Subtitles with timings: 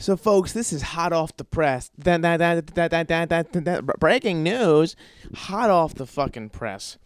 [0.00, 1.90] So, folks, this is hot off the press.
[1.98, 4.94] That, that, that, that, that, that, that, breaking news.
[5.34, 6.98] Hot off the fucking press.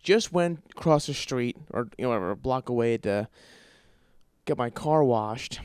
[0.00, 3.28] Just went across the street, or you know, whatever, a block away to
[4.44, 5.58] get my car washed.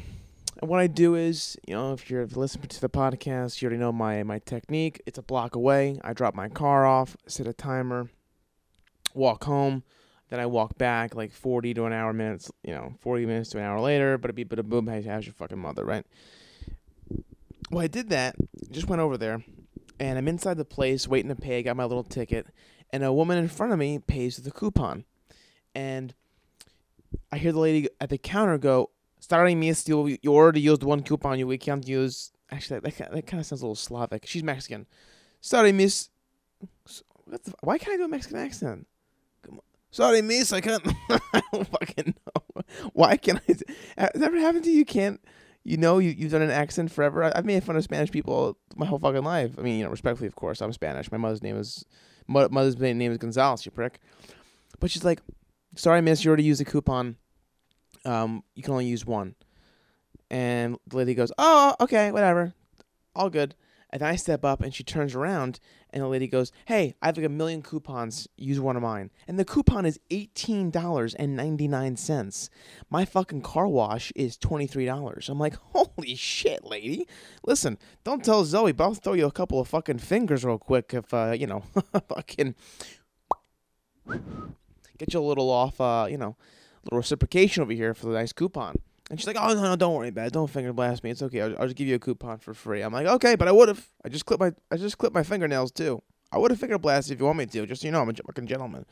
[0.59, 3.79] And what I do is, you know, if you're listening to the podcast, you already
[3.79, 5.03] know my my technique.
[5.05, 5.99] It's a block away.
[6.03, 8.09] I drop my car off, set a timer,
[9.13, 9.83] walk home.
[10.29, 13.59] Then I walk back like 40 to an hour minutes, you know, 40 minutes to
[13.59, 14.17] an hour later.
[14.17, 16.05] But a beep, but a boom, how's your fucking mother, right?
[17.71, 18.35] Well, I did that.
[18.69, 19.43] Just went over there,
[19.97, 21.59] and I'm inside the place waiting to pay.
[21.59, 22.45] I got my little ticket,
[22.91, 25.05] and a woman in front of me pays with a coupon,
[25.73, 26.13] and
[27.31, 28.89] I hear the lady at the counter go,
[29.21, 31.39] "Starting miss, you you already used one coupon.
[31.39, 34.27] You we can't use." Actually, that that, that kind of sounds a little Slavic.
[34.27, 34.85] She's Mexican.
[35.39, 36.09] Sorry, miss.
[37.25, 38.87] The, why can't I do a Mexican accent?
[39.91, 40.51] Sorry, miss.
[40.51, 40.85] I can't.
[41.09, 42.63] I don't fucking know.
[42.91, 43.53] Why can't I?
[43.97, 44.79] Has that ever happened to you?
[44.79, 45.21] You can't
[45.63, 47.23] you know you, you've done an accent forever.
[47.23, 49.53] I, have made fun of Spanish people my whole fucking life.
[49.57, 51.11] I mean, you know, respectfully, of course, I'm Spanish.
[51.11, 51.85] My mother's name is
[52.27, 53.65] mother's name is Gonzalez.
[53.65, 53.99] You prick.
[54.79, 55.21] But she's like,
[55.75, 57.17] "Sorry, miss, you already used a coupon.
[58.05, 59.35] Um, you can only use one."
[60.29, 62.53] And the lady goes, "Oh, okay, whatever,
[63.15, 63.55] all good."
[63.91, 65.59] And I step up and she turns around
[65.93, 68.27] and the lady goes, Hey, I have like a million coupons.
[68.37, 69.11] Use one of mine.
[69.27, 72.49] And the coupon is $18.99.
[72.89, 75.29] My fucking car wash is $23.
[75.29, 77.07] I'm like, Holy shit, lady.
[77.45, 80.93] Listen, don't tell Zoe, but I'll throw you a couple of fucking fingers real quick
[80.93, 81.59] if, uh, you know,
[82.07, 82.55] fucking
[84.97, 86.37] get you a little off, uh, you know,
[86.83, 88.75] little reciprocation over here for the nice coupon.
[89.11, 90.33] And she's like, "Oh no, no, don't worry about it.
[90.33, 91.09] Don't finger blast me.
[91.09, 91.41] It's okay.
[91.41, 93.67] I'll, I'll just give you a coupon for free." I'm like, "Okay, but I would
[93.67, 93.85] have.
[94.05, 96.01] I just clipped my I just clipped my fingernails too.
[96.31, 97.65] I would have finger blasted if you want me to.
[97.65, 98.85] Just so you know, I'm a fucking gentleman."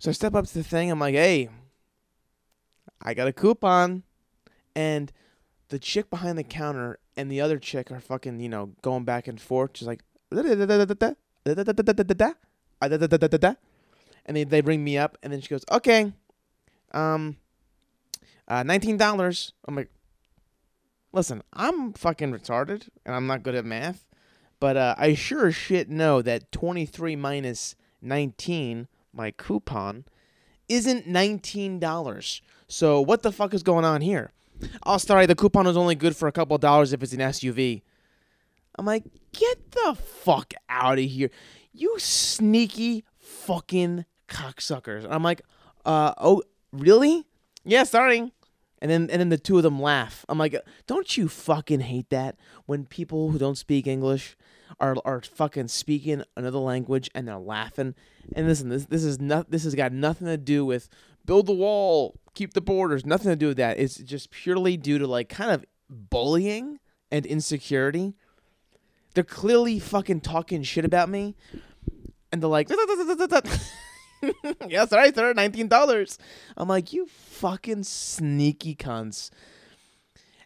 [0.00, 0.90] So I step up to the thing.
[0.90, 1.48] I'm like, "Hey,
[3.00, 4.02] I got a coupon,"
[4.74, 5.12] and
[5.68, 9.28] the chick behind the counter and the other chick are fucking, you know, going back
[9.28, 9.70] and forth.
[9.74, 10.40] She's like, and
[14.36, 16.12] they they bring me up, and then she goes, "Okay,
[16.90, 17.36] um."
[18.48, 19.52] Uh, nineteen dollars.
[19.66, 19.90] I'm like,
[21.12, 24.06] listen, I'm fucking retarded and I'm not good at math,
[24.58, 30.06] but uh, I sure as shit know that twenty three minus nineteen, my coupon,
[30.68, 32.40] isn't nineteen dollars.
[32.66, 34.32] So what the fuck is going on here?
[34.84, 37.82] Oh, sorry, the coupon is only good for a couple dollars if it's an SUV.
[38.78, 41.30] I'm like, get the fuck out of here,
[41.72, 45.04] you sneaky fucking cocksuckers.
[45.04, 45.42] And I'm like,
[45.84, 46.42] uh, oh,
[46.72, 47.24] really?
[47.64, 48.32] Yeah, sorry.
[48.80, 50.24] And then and then the two of them laugh.
[50.28, 50.56] I'm like,
[50.86, 54.36] don't you fucking hate that when people who don't speak English
[54.78, 57.94] are are fucking speaking another language and they're laughing.
[58.34, 60.88] And listen, this this is not this has got nothing to do with
[61.24, 63.78] build the wall, keep the borders, nothing to do with that.
[63.78, 66.78] It's just purely due to like kind of bullying
[67.10, 68.14] and insecurity.
[69.14, 71.34] They're clearly fucking talking shit about me.
[72.30, 72.68] And they're like
[74.68, 75.32] yes, right, sir.
[75.32, 76.18] Nineteen dollars.
[76.56, 79.30] I'm like, you fucking sneaky cunts.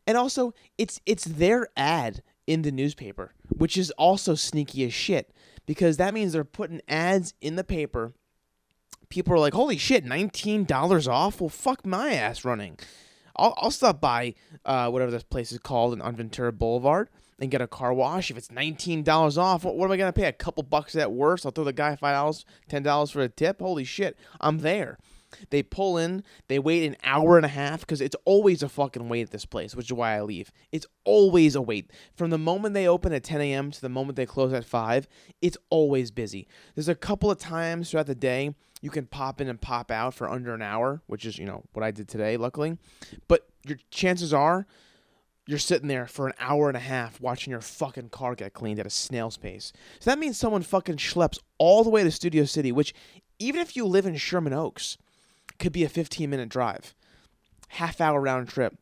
[0.06, 5.32] And also, it's it's their ad in the newspaper, which is also sneaky as shit
[5.66, 8.12] because that means they're putting ads in the paper.
[9.08, 11.40] People are like, "Holy shit, nineteen dollars off!
[11.40, 12.78] Well, fuck my ass running."
[13.36, 14.34] I'll I'll stop by
[14.64, 17.08] uh, whatever this place is called on Ventura Boulevard
[17.42, 18.30] and get a car wash.
[18.30, 20.26] If it's nineteen dollars off, what, what, am I gonna pay?
[20.26, 21.44] A couple bucks at worst.
[21.44, 23.60] I'll throw the guy five dollars, ten dollars for a tip.
[23.60, 24.96] Holy shit, I'm there.
[25.50, 29.08] They pull in, they wait an hour and a half because it's always a fucking
[29.08, 30.52] wait at this place, which is why I leave.
[30.70, 31.90] It's always a wait.
[32.14, 33.70] From the moment they open at 10 a.m.
[33.70, 35.08] to the moment they close at 5,
[35.40, 36.46] it's always busy.
[36.74, 40.12] There's a couple of times throughout the day you can pop in and pop out
[40.12, 42.76] for under an hour, which is, you know, what I did today, luckily.
[43.26, 44.66] But your chances are
[45.46, 48.78] you're sitting there for an hour and a half watching your fucking car get cleaned
[48.78, 49.72] at a snail's pace.
[49.98, 52.94] So that means someone fucking schleps all the way to Studio City, which
[53.38, 54.98] even if you live in Sherman Oaks,
[55.58, 56.94] could be a 15 minute drive,
[57.68, 58.76] half hour round trip.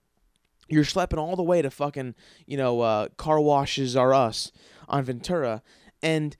[0.69, 2.15] You're schlepping all the way to fucking,
[2.47, 4.53] you know, uh, car washes are us
[4.89, 5.63] on Ventura,
[6.03, 6.37] and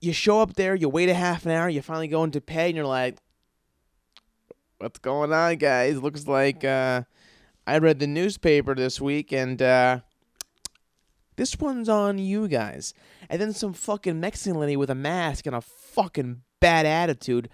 [0.00, 2.66] you show up there, you wait a half an hour, you finally go into pay,
[2.66, 3.16] and you're like,
[4.78, 6.00] "What's going on, guys?
[6.00, 7.02] Looks like uh,
[7.70, 10.00] I read the newspaper this week, and uh,
[11.36, 12.94] this one's on you guys."
[13.28, 17.48] And then some fucking Mexican lady with a mask and a fucking bad attitude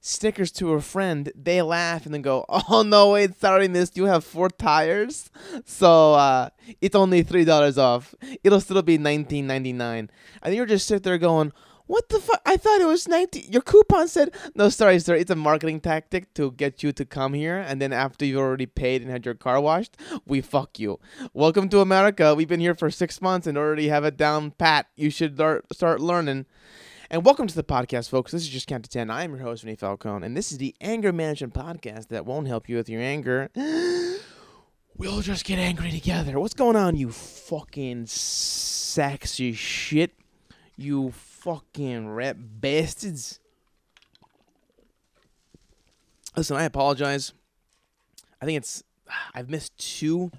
[0.00, 4.06] stickers to a friend, they laugh and then go, "Oh no, wait, sorry, miss, you
[4.06, 5.30] have four tires,
[5.64, 6.48] so uh,
[6.80, 8.14] it's only three dollars off.
[8.42, 10.10] It'll still be nineteen ninety nine.
[10.42, 11.52] And you're just sit there going,
[11.90, 12.40] What the fuck?
[12.46, 13.50] I thought it was 19.
[13.50, 15.16] Your coupon said, no, sorry, sir.
[15.16, 17.58] It's a marketing tactic to get you to come here.
[17.58, 21.00] And then after you've already paid and had your car washed, we fuck you.
[21.34, 22.32] Welcome to America.
[22.36, 24.86] We've been here for six months and already have it down pat.
[24.94, 25.34] You should
[25.72, 26.46] start learning.
[27.10, 28.30] And welcome to the podcast, folks.
[28.30, 29.10] This is Just Count to 10.
[29.10, 30.24] I am your host, Vinny Falcone.
[30.24, 33.50] And this is the anger management podcast that won't help you with your anger.
[34.96, 36.38] we'll just get angry together.
[36.38, 40.12] What's going on, you fucking sexy shit?
[40.76, 43.40] You fucking rap bastards.
[46.36, 47.32] Listen, I apologize.
[48.40, 48.82] I think it's
[49.34, 50.30] I've missed two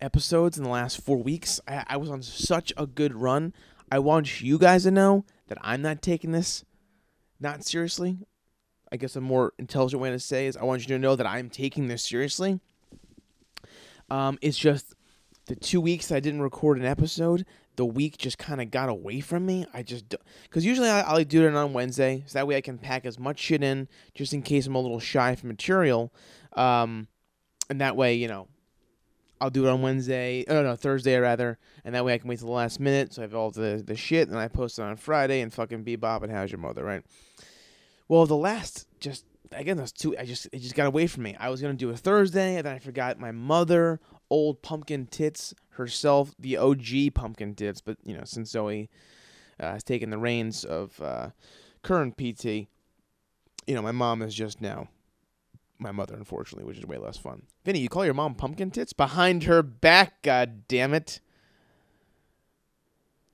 [0.00, 1.60] episodes in the last four weeks.
[1.66, 3.54] I, I was on such a good run.
[3.90, 6.64] I want you guys to know that I'm not taking this
[7.40, 8.18] not seriously.
[8.90, 11.26] I guess a more intelligent way to say is I want you to know that
[11.26, 12.60] I'm taking this seriously.
[14.10, 14.94] Um, it's just
[15.46, 17.44] the two weeks I didn't record an episode
[17.78, 19.64] the week just kind of got away from me.
[19.72, 22.76] I just because usually I, I do it on Wednesday, so that way I can
[22.76, 26.12] pack as much shit in just in case I'm a little shy for material,
[26.54, 27.06] um,
[27.70, 28.48] and that way you know
[29.40, 30.44] I'll do it on Wednesday.
[30.48, 33.22] Oh no, Thursday rather, and that way I can wait till the last minute so
[33.22, 36.24] I have all the the shit, and I post it on Friday and fucking bebop
[36.24, 37.04] and how's your mother, right?
[38.08, 41.36] Well, the last just again those two, I just it just got away from me.
[41.38, 44.00] I was gonna do a Thursday, and then I forgot my mother,
[44.30, 47.80] old pumpkin tits herself, the OG pumpkin tits.
[47.80, 48.90] But you know, since Zoe
[49.58, 51.30] uh, has taken the reins of uh,
[51.82, 52.44] current PT,
[53.66, 54.88] you know, my mom is just now
[55.78, 57.42] my mother, unfortunately, which is way less fun.
[57.64, 60.22] Vinny, you call your mom pumpkin tits behind her back?
[60.22, 61.20] God damn it!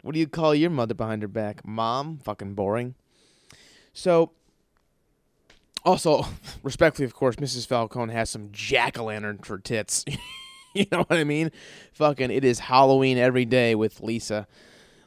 [0.03, 1.67] What do you call your mother behind her back?
[1.67, 2.19] Mom?
[2.19, 2.95] Fucking boring.
[3.95, 4.33] So,
[5.83, 6.27] also,
[6.63, 7.67] respectfully, of course, Mrs.
[7.67, 10.05] Falcone has some jack o' lantern for tits.
[10.79, 11.53] you know what I mean?
[11.93, 14.47] Fucking, it is Halloween every day with Lisa.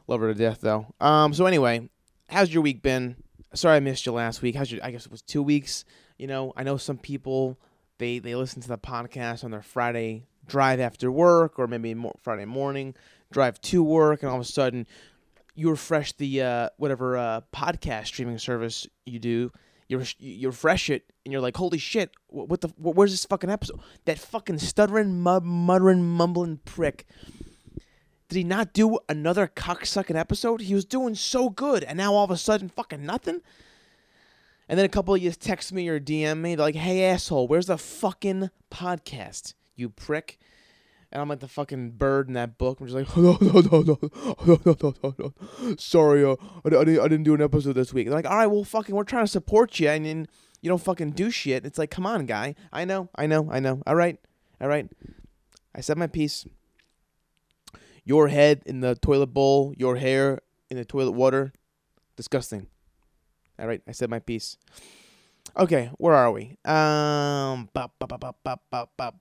[0.08, 0.88] Love her to death, though.
[1.02, 1.34] Um.
[1.34, 1.90] So anyway,
[2.30, 3.18] how's your week been?
[3.54, 4.56] Sorry I missed you last week.
[4.56, 4.84] How's your?
[4.84, 5.84] I guess it was two weeks.
[6.18, 7.60] You know, I know some people
[7.98, 12.16] they they listen to the podcast on their Friday drive after work, or maybe more
[12.22, 12.96] Friday morning
[13.32, 14.88] drive to work, and all of a sudden
[15.56, 19.52] you refresh the uh, whatever uh, podcast streaming service you do
[19.88, 23.80] you you refresh it and you're like, holy shit, what the where's this fucking episode?
[24.06, 27.06] That fucking stuttering, muttering, mumbling prick.
[28.30, 30.62] Did he not do another cocksucking episode?
[30.62, 33.42] He was doing so good, and now all of a sudden, fucking nothing.
[34.68, 37.48] And then a couple of you text me or DM me, they're like, "Hey asshole,
[37.48, 39.54] where's the fucking podcast?
[39.76, 40.38] You prick."
[41.12, 42.80] And I'm like the fucking bird in that book.
[42.80, 44.00] I'm just like, no, no, no, no,
[44.46, 45.76] no, no, no, no.
[45.78, 48.08] Sorry, uh, I, I, didn't, I didn't do an episode this week.
[48.08, 50.28] They're like, all right, well, fucking, we're trying to support you, and then
[50.62, 51.66] you don't fucking do shit.
[51.66, 52.56] It's like, come on, guy.
[52.74, 53.82] I know, I know, I know.
[53.88, 54.20] All right,
[54.60, 54.90] all right.
[55.74, 56.46] I said my piece.
[58.04, 60.40] Your head in the toilet bowl, your hair
[60.70, 61.54] in the toilet water.
[62.16, 62.68] Disgusting.
[63.60, 64.58] All right, I said my piece.
[65.56, 66.58] Okay, where are we?
[66.66, 69.14] Um, ba, ba, ba, ba, ba, ba,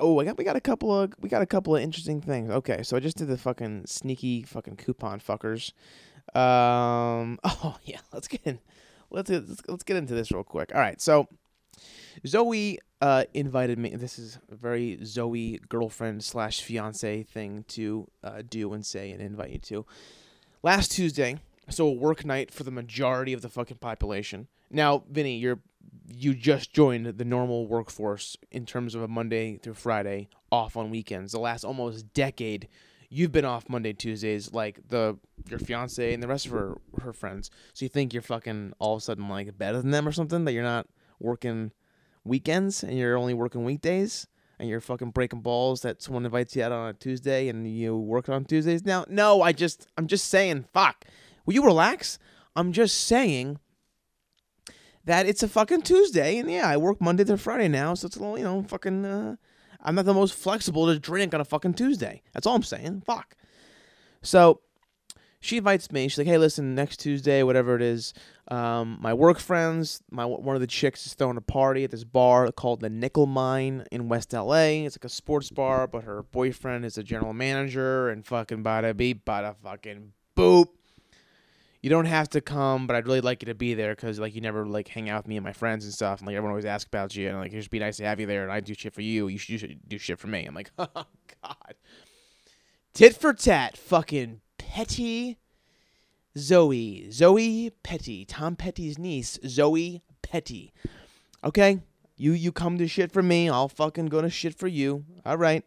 [0.00, 2.50] Oh, I got we got a couple of we got a couple of interesting things.
[2.50, 5.72] Okay, so I just did the fucking sneaky fucking coupon fuckers.
[6.34, 8.58] Um, oh yeah, let's get in.
[9.10, 10.72] Let's let's, let's get into this real quick.
[10.74, 11.28] All right, so
[12.26, 13.90] Zoe uh, invited me.
[13.90, 19.20] This is a very Zoe girlfriend slash fiance thing to uh, do and say and
[19.20, 19.86] invite you to.
[20.62, 21.36] Last Tuesday,
[21.68, 24.48] so a work night for the majority of the fucking population.
[24.70, 25.60] Now, Vinny, you're
[26.06, 30.90] you just joined the normal workforce in terms of a Monday through Friday off on
[30.90, 31.32] weekends.
[31.32, 32.68] The last almost decade,
[33.08, 35.18] you've been off Monday, Tuesdays, like the
[35.48, 37.50] your fiance and the rest of her her friends.
[37.72, 40.44] So you think you're fucking all of a sudden like better than them or something
[40.44, 40.86] that you're not
[41.18, 41.72] working
[42.24, 44.26] weekends and you're only working weekdays
[44.58, 47.96] and you're fucking breaking balls that someone invites you out on a Tuesday and you
[47.96, 48.84] work on Tuesdays.
[48.84, 51.04] Now, no, I just I'm just saying, fuck.
[51.46, 52.18] Will you relax?
[52.54, 53.58] I'm just saying
[55.04, 58.16] that it's a fucking Tuesday, and yeah, I work Monday through Friday now, so it's
[58.16, 59.04] a little, you know, fucking.
[59.04, 59.36] Uh,
[59.82, 62.22] I'm not the most flexible to drink on a fucking Tuesday.
[62.34, 63.02] That's all I'm saying.
[63.06, 63.34] Fuck.
[64.20, 64.60] So
[65.40, 66.06] she invites me.
[66.06, 68.12] She's like, "Hey, listen, next Tuesday, whatever it is,
[68.48, 72.04] um, my work friends, my one of the chicks is throwing a party at this
[72.04, 74.84] bar called the Nickel Mine in West LA.
[74.84, 78.94] It's like a sports bar, but her boyfriend is a general manager, and fucking bada
[78.94, 80.66] beep, bada fucking boop
[81.82, 84.34] you don't have to come, but I'd really like you to be there because like
[84.34, 86.18] you never like hang out with me and my friends and stuff.
[86.20, 88.20] And like everyone always asks about you, and like it'd just be nice to have
[88.20, 88.42] you there.
[88.42, 89.28] And I do shit for you.
[89.28, 90.44] You should, you should do shit for me.
[90.44, 90.86] I'm like, oh
[91.42, 91.74] god,
[92.92, 95.38] tit for tat, fucking petty.
[96.38, 100.72] Zoe, Zoe Petty, Tom Petty's niece, Zoe Petty.
[101.42, 101.80] Okay,
[102.16, 105.04] you you come to shit for me, I'll fucking go to shit for you.
[105.26, 105.64] All right.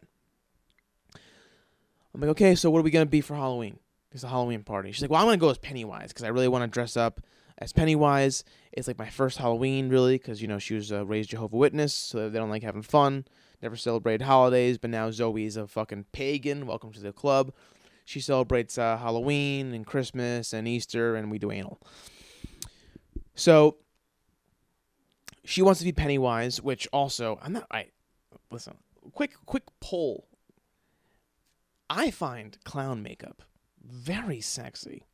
[2.14, 3.78] I'm like, okay, so what are we gonna be for Halloween?
[4.14, 4.92] It's a Halloween party.
[4.92, 7.20] She's like, well, I'm gonna go as Pennywise because I really want to dress up
[7.58, 8.44] as Pennywise.
[8.72, 11.92] It's like my first Halloween, really, because you know she was a raised Jehovah Witness,
[11.92, 13.24] so they don't like having fun.
[13.60, 16.64] Never celebrated holidays, but now Zoe's a fucking pagan.
[16.64, 17.52] Welcome to the club.
[18.04, 21.80] She celebrates uh, Halloween and Christmas and Easter, and we do anal.
[23.34, 23.78] So
[25.44, 27.66] she wants to be Pennywise, which also I'm not.
[27.68, 27.88] I
[28.52, 28.76] listen.
[29.12, 30.28] Quick, quick poll.
[31.90, 33.42] I find clown makeup
[33.84, 35.04] very sexy.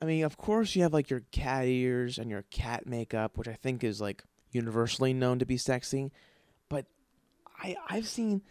[0.00, 3.48] I mean, of course, you have like your cat ears and your cat makeup, which
[3.48, 4.22] I think is like
[4.52, 6.12] universally known to be sexy.
[6.68, 6.86] But
[7.62, 8.42] I I've seen,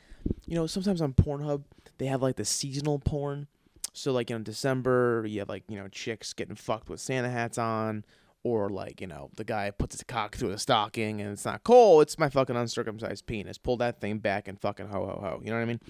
[0.45, 1.63] you know, sometimes on Pornhub
[1.97, 3.47] they have like the seasonal porn.
[3.93, 7.57] So like in December, you have like you know chicks getting fucked with Santa hats
[7.57, 8.03] on,
[8.43, 11.63] or like you know the guy puts his cock through the stocking and it's not
[11.63, 13.57] coal, it's my fucking uncircumcised penis.
[13.57, 15.41] Pull that thing back and fucking ho ho ho.
[15.43, 15.81] You know what I mean?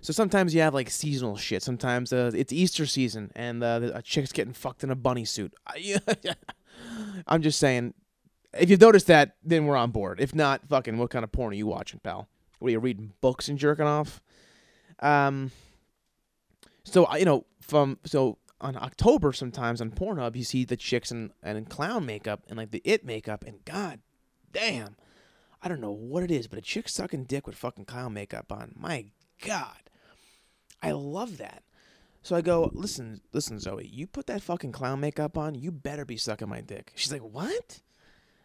[0.00, 1.62] So sometimes you have like seasonal shit.
[1.62, 5.54] Sometimes uh, it's Easter season and uh, a chick's getting fucked in a bunny suit.
[7.26, 7.94] I'm just saying,
[8.52, 10.20] if you've noticed that, then we're on board.
[10.20, 12.28] If not, fucking, what kind of porn are you watching, pal?
[12.58, 14.20] What are you reading books and jerking off?
[15.00, 15.50] Um.
[16.84, 21.32] So you know, from so on October sometimes on Pornhub you see the chicks in
[21.42, 24.00] and in clown makeup and like the it makeup and god
[24.52, 24.96] damn,
[25.60, 28.50] I don't know what it is, but a chick sucking dick with fucking clown makeup
[28.50, 28.72] on.
[28.76, 29.06] My
[29.42, 29.90] god.
[30.82, 31.62] I love that.
[32.22, 36.04] So I go, listen, listen, Zoe, you put that fucking clown makeup on, you better
[36.04, 36.92] be sucking my dick.
[36.94, 37.82] She's like, what?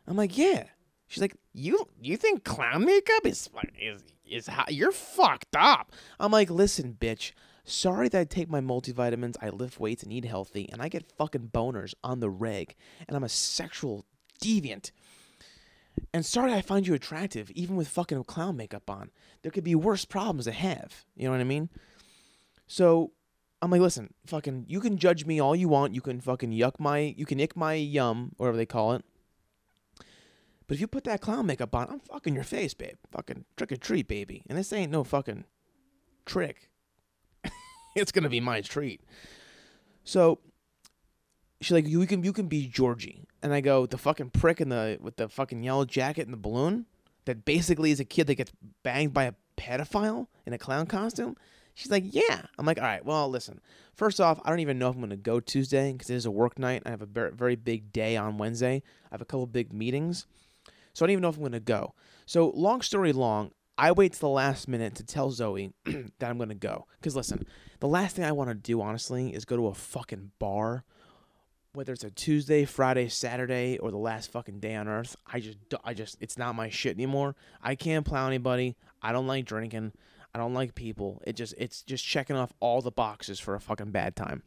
[0.05, 0.65] I'm like, yeah.
[1.07, 5.93] She's like, you you think clown makeup is is is how you're fucked up?
[6.19, 7.31] I'm like, listen, bitch.
[7.63, 11.11] Sorry that I take my multivitamins, I lift weights and eat healthy, and I get
[11.17, 12.75] fucking boners on the reg,
[13.07, 14.05] and I'm a sexual
[14.41, 14.91] deviant.
[16.13, 19.11] And sorry I find you attractive, even with fucking clown makeup on.
[19.41, 21.05] There could be worse problems to have.
[21.15, 21.69] You know what I mean?
[22.67, 23.11] So
[23.61, 25.95] I'm like, listen, fucking, you can judge me all you want.
[25.95, 29.03] You can fucking yuck my, you can ick my yum, whatever they call it.
[30.67, 32.97] But if you put that clown makeup on, I'm fucking your face, babe.
[33.11, 34.43] Fucking trick or treat, baby.
[34.47, 35.45] And this ain't no fucking
[36.27, 36.69] trick.
[37.95, 39.01] it's gonna be my treat.
[40.03, 40.39] So
[41.61, 44.69] she's like, you can you can be Georgie, and I go, the fucking prick in
[44.69, 46.85] the with the fucking yellow jacket and the balloon
[47.25, 48.51] that basically is a kid that gets
[48.83, 51.35] banged by a pedophile in a clown costume.
[51.75, 52.41] She's like, yeah.
[52.57, 53.61] I'm like, all right, well, listen.
[53.93, 56.25] First off, I don't even know if I'm going to go Tuesday because it is
[56.25, 56.83] a work night.
[56.85, 58.81] I have a very big day on Wednesday.
[59.05, 60.25] I have a couple big meetings.
[60.93, 61.93] So I don't even know if I'm going to go.
[62.25, 66.37] So, long story long, I wait to the last minute to tell Zoe that I'm
[66.37, 66.85] going to go.
[66.99, 67.45] Because listen,
[67.79, 70.83] the last thing I want to do, honestly, is go to a fucking bar.
[71.73, 75.57] Whether it's a Tuesday, Friday, Saturday, or the last fucking day on earth, I just,
[75.83, 77.35] I just, it's not my shit anymore.
[77.61, 78.75] I can't plow anybody.
[79.01, 79.93] I don't like drinking.
[80.33, 81.21] I don't like people.
[81.25, 84.43] It just it's just checking off all the boxes for a fucking bad time.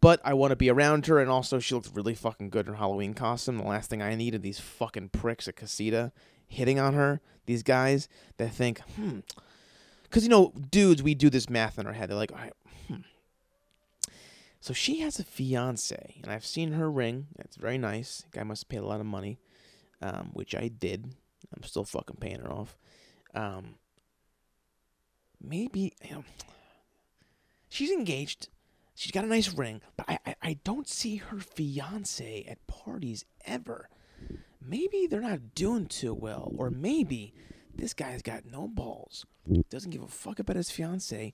[0.00, 2.72] But I want to be around her, and also she looks really fucking good in
[2.72, 3.58] her Halloween costume.
[3.58, 6.12] The last thing I needed these fucking pricks at Casita
[6.46, 7.20] hitting on her.
[7.46, 9.20] These guys that think, hmm,
[10.04, 12.10] because you know, dudes, we do this math in our head.
[12.10, 12.52] They're like, all right.
[14.60, 17.28] So she has a fiance, and I've seen her ring.
[17.38, 18.24] It's very nice.
[18.30, 19.38] Guy must have paid a lot of money,
[20.02, 21.14] um, which I did.
[21.54, 22.76] I'm still fucking paying her off.
[23.34, 23.76] Um,
[25.40, 26.24] maybe you know
[27.70, 28.48] she's engaged.
[28.94, 33.24] She's got a nice ring, but I, I, I don't see her fiance at parties
[33.46, 33.88] ever.
[34.60, 37.32] Maybe they're not doing too well, or maybe
[37.74, 39.24] this guy's got no balls,
[39.70, 41.32] doesn't give a fuck about his fiance,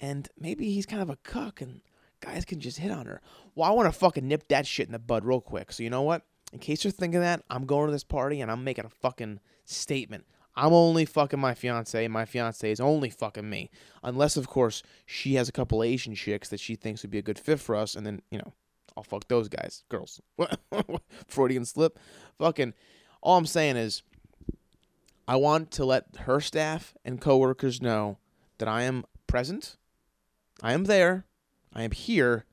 [0.00, 1.82] and maybe he's kind of a cuck and
[2.24, 3.20] guys can just hit on her.
[3.54, 5.72] Well, I want to fucking nip that shit in the bud real quick.
[5.72, 6.22] So you know what?
[6.52, 9.40] In case you're thinking that, I'm going to this party and I'm making a fucking
[9.64, 10.26] statement.
[10.54, 13.70] I'm only fucking my fiance, my fiance is only fucking me.
[14.02, 17.22] Unless, of course, she has a couple Asian chicks that she thinks would be a
[17.22, 18.52] good fit for us, and then, you know,
[18.94, 19.84] I'll fuck those guys.
[19.88, 20.20] Girls.
[21.26, 21.98] Freudian slip.
[22.38, 22.74] Fucking.
[23.22, 24.02] All I'm saying is,
[25.26, 28.18] I want to let her staff and coworkers know
[28.58, 29.76] that I am present,
[30.62, 31.24] I am there,
[31.74, 32.44] I am here,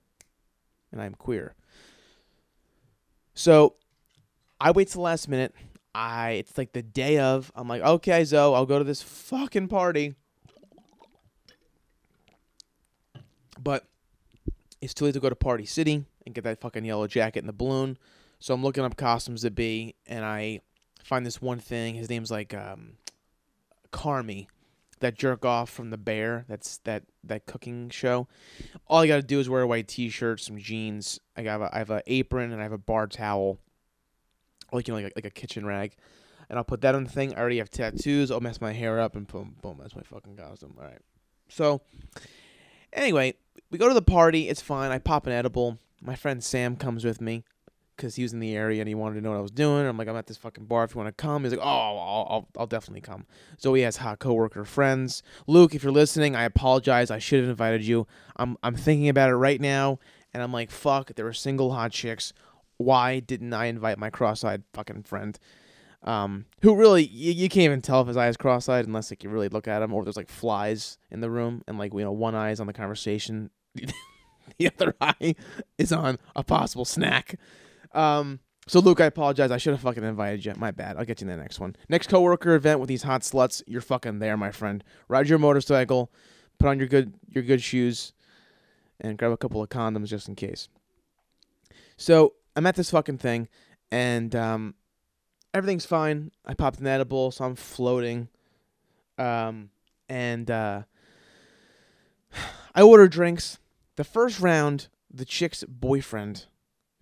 [0.91, 1.55] and I am queer.
[3.33, 3.75] So
[4.59, 5.53] I wait till the last minute.
[5.95, 7.51] I it's like the day of.
[7.55, 10.15] I'm like, okay, Zoe, I'll go to this fucking party.
[13.61, 13.85] But
[14.81, 17.49] it's too late to go to Party City and get that fucking yellow jacket and
[17.49, 17.97] the balloon.
[18.39, 20.61] So I'm looking up costumes to be, and I
[21.03, 21.95] find this one thing.
[21.95, 22.93] His name's like um,
[23.91, 24.47] Carmy,
[24.99, 26.45] that jerk off from the Bear.
[26.47, 28.27] That's that that cooking show.
[28.87, 31.19] All I got to do is wear a white T-shirt, some jeans.
[31.35, 33.59] I got a, I have an apron and I have a bar towel
[34.71, 35.95] like you know, like a, like a kitchen rag,
[36.49, 37.33] and I'll put that on the thing.
[37.33, 38.31] I already have tattoos.
[38.31, 39.77] I'll mess my hair up and boom, boom.
[39.81, 40.75] That's my fucking costume.
[40.77, 40.99] All right.
[41.47, 41.81] So,
[42.93, 43.35] Anyway,
[43.69, 44.49] we go to the party.
[44.49, 44.91] It's fine.
[44.91, 45.77] I pop an edible.
[46.01, 47.43] My friend Sam comes with me
[47.99, 49.85] because he was in the area and he wanted to know what I was doing.
[49.85, 50.85] I'm like, I'm at this fucking bar.
[50.85, 53.25] If you want to come, he's like, Oh, I'll, I'll, I'll definitely come.
[53.59, 55.21] Zoe has hot coworker friends.
[55.47, 57.11] Luke, if you're listening, I apologize.
[57.11, 58.07] I should have invited you.
[58.37, 59.99] I'm, I'm thinking about it right now,
[60.33, 61.13] and I'm like, fuck.
[61.15, 62.31] There were single hot chicks.
[62.77, 65.37] Why didn't I invite my cross-eyed fucking friend?
[66.01, 69.21] Um, who really you, you can't even tell if his eye is cross-eyed unless like
[69.21, 71.99] you really look at him, or there's like flies in the room, and like you
[71.99, 73.49] know one eye is on the conversation,
[74.57, 75.35] the other eye
[75.77, 77.35] is on a possible snack.
[77.93, 79.49] Um, so Luke, I apologize.
[79.51, 80.53] I should have fucking invited you.
[80.55, 80.97] My bad.
[80.97, 81.75] I'll get you in the next one.
[81.89, 83.63] Next coworker event with these hot sluts.
[83.65, 84.83] You're fucking there, my friend.
[85.07, 86.11] Ride your motorcycle,
[86.59, 88.13] put on your good your good shoes,
[89.01, 90.69] and grab a couple of condoms just in case.
[91.97, 93.47] So I'm at this fucking thing,
[93.91, 94.75] and um,
[95.53, 96.31] everything's fine.
[96.45, 98.29] I popped an edible, so I'm floating.
[99.17, 99.71] Um,
[100.07, 100.83] and uh,
[102.75, 103.57] I order drinks.
[103.95, 106.45] The first round, the chick's boyfriend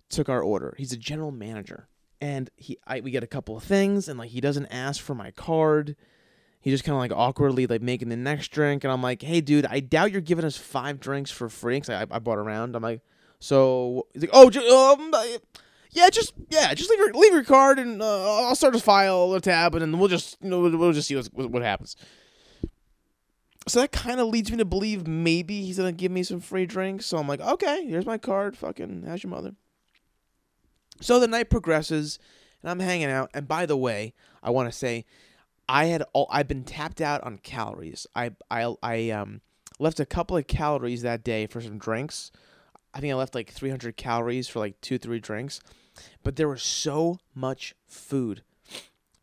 [0.08, 0.74] took our order.
[0.78, 1.88] He's a general manager,
[2.20, 5.14] and he I, we get a couple of things, and like he doesn't ask for
[5.14, 5.96] my card.
[6.60, 9.40] He just kind of like awkwardly like making the next drink, and I'm like, "Hey,
[9.40, 12.42] dude, I doubt you're giving us five drinks for free." Cause I, I bought a
[12.42, 12.74] round.
[12.74, 13.00] I'm like,
[13.38, 14.48] "So he's like, oh,
[14.92, 15.14] um,
[15.90, 19.32] yeah, just yeah, just leave your leave your card, and uh, I'll start a file,
[19.34, 21.96] a tab, and then we'll just you know we'll, just see what's, what happens."
[23.66, 26.66] So that kind of leads me to believe maybe he's gonna give me some free
[26.66, 27.06] drinks.
[27.06, 28.56] So I'm like, okay, here's my card.
[28.56, 29.54] Fucking, how's your mother?
[31.00, 32.18] So the night progresses,
[32.62, 33.30] and I'm hanging out.
[33.34, 35.04] And by the way, I want to say,
[35.68, 38.06] I had all I've been tapped out on calories.
[38.16, 39.42] I I I um
[39.78, 42.32] left a couple of calories that day for some drinks.
[42.94, 45.60] I think I left like 300 calories for like two three drinks,
[46.22, 48.42] but there was so much food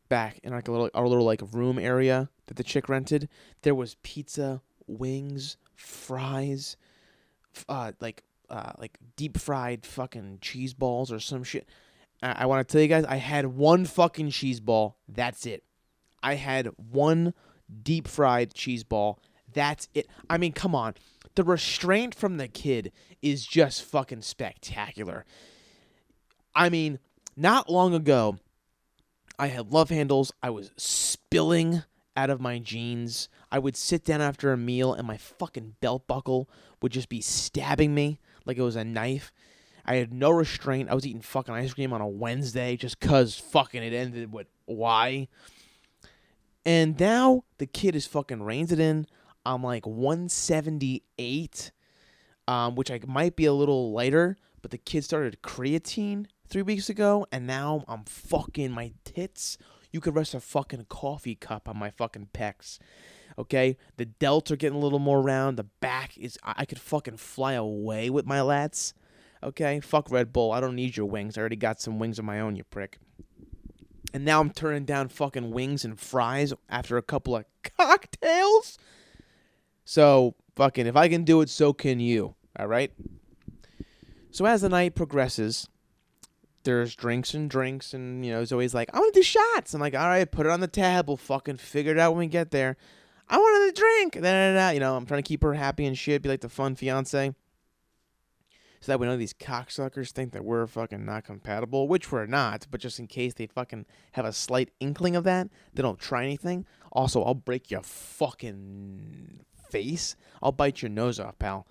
[0.08, 3.28] back in like a little our little like room area that the chick rented.
[3.64, 6.78] There was pizza, wings, fries,
[7.68, 11.68] uh like uh like deep fried fucking cheese balls or some shit.
[12.22, 14.98] I, I want to tell you guys, I had one fucking cheese ball.
[15.08, 15.64] That's it.
[16.22, 17.34] I had one
[17.84, 19.20] deep fried cheese ball.
[19.54, 20.08] That's it.
[20.30, 20.96] I mean, come on.
[21.36, 25.26] The restraint from the kid is just fucking spectacular.
[26.54, 27.00] I mean,
[27.36, 28.38] not long ago,
[29.38, 30.32] I had love handles.
[30.42, 31.84] I was spilling
[32.16, 33.28] out of my jeans.
[33.52, 36.50] I would sit down after a meal and my fucking belt buckle
[36.82, 39.32] would just be stabbing me like it was a knife.
[39.86, 40.90] I had no restraint.
[40.90, 44.48] I was eating fucking ice cream on a Wednesday just cuz fucking it ended with
[44.66, 45.28] why.
[46.66, 49.06] And now the kid is fucking reins it in.
[49.46, 51.72] I'm like 178,
[52.48, 56.90] um, which I might be a little lighter, but the kid started creatine three weeks
[56.90, 59.60] ago, and now I'm fucking my tits.
[59.92, 62.80] You could rest a fucking coffee cup on my fucking pecs.
[63.38, 65.58] Okay, the delts are getting a little more round.
[65.58, 68.94] The back is I I could fucking fly away with my lats.
[69.44, 70.52] Okay, fuck Red Bull.
[70.52, 71.38] I don't need your wings.
[71.38, 72.98] I already got some wings of my own, you prick.
[74.14, 77.46] And now I'm turning down fucking wings and fries after a couple of
[77.78, 78.78] cocktails.
[79.84, 82.36] So, fucking, if I can do it, so can you.
[82.58, 82.92] All right?
[84.32, 85.68] So, as the night progresses,
[86.64, 89.74] there's drinks and drinks, and, you know, it's always like, I want to do shots.
[89.74, 91.08] I'm like, all right, put it on the tab.
[91.08, 92.78] We'll fucking figure it out when we get there.
[93.28, 94.14] I want another drink.
[94.16, 94.70] Da, da, da.
[94.70, 97.34] You know, I'm trying to keep her happy and shit, be like the fun fiance.
[98.82, 102.68] So that we know these cocksuckers think that we're fucking not compatible, which we're not,
[102.70, 106.24] but just in case they fucking have a slight inkling of that, they don't try
[106.24, 106.68] anything.
[106.92, 109.40] Also, I'll break your fucking
[109.72, 110.16] face.
[110.44, 111.66] I'll bite your nose off, pal,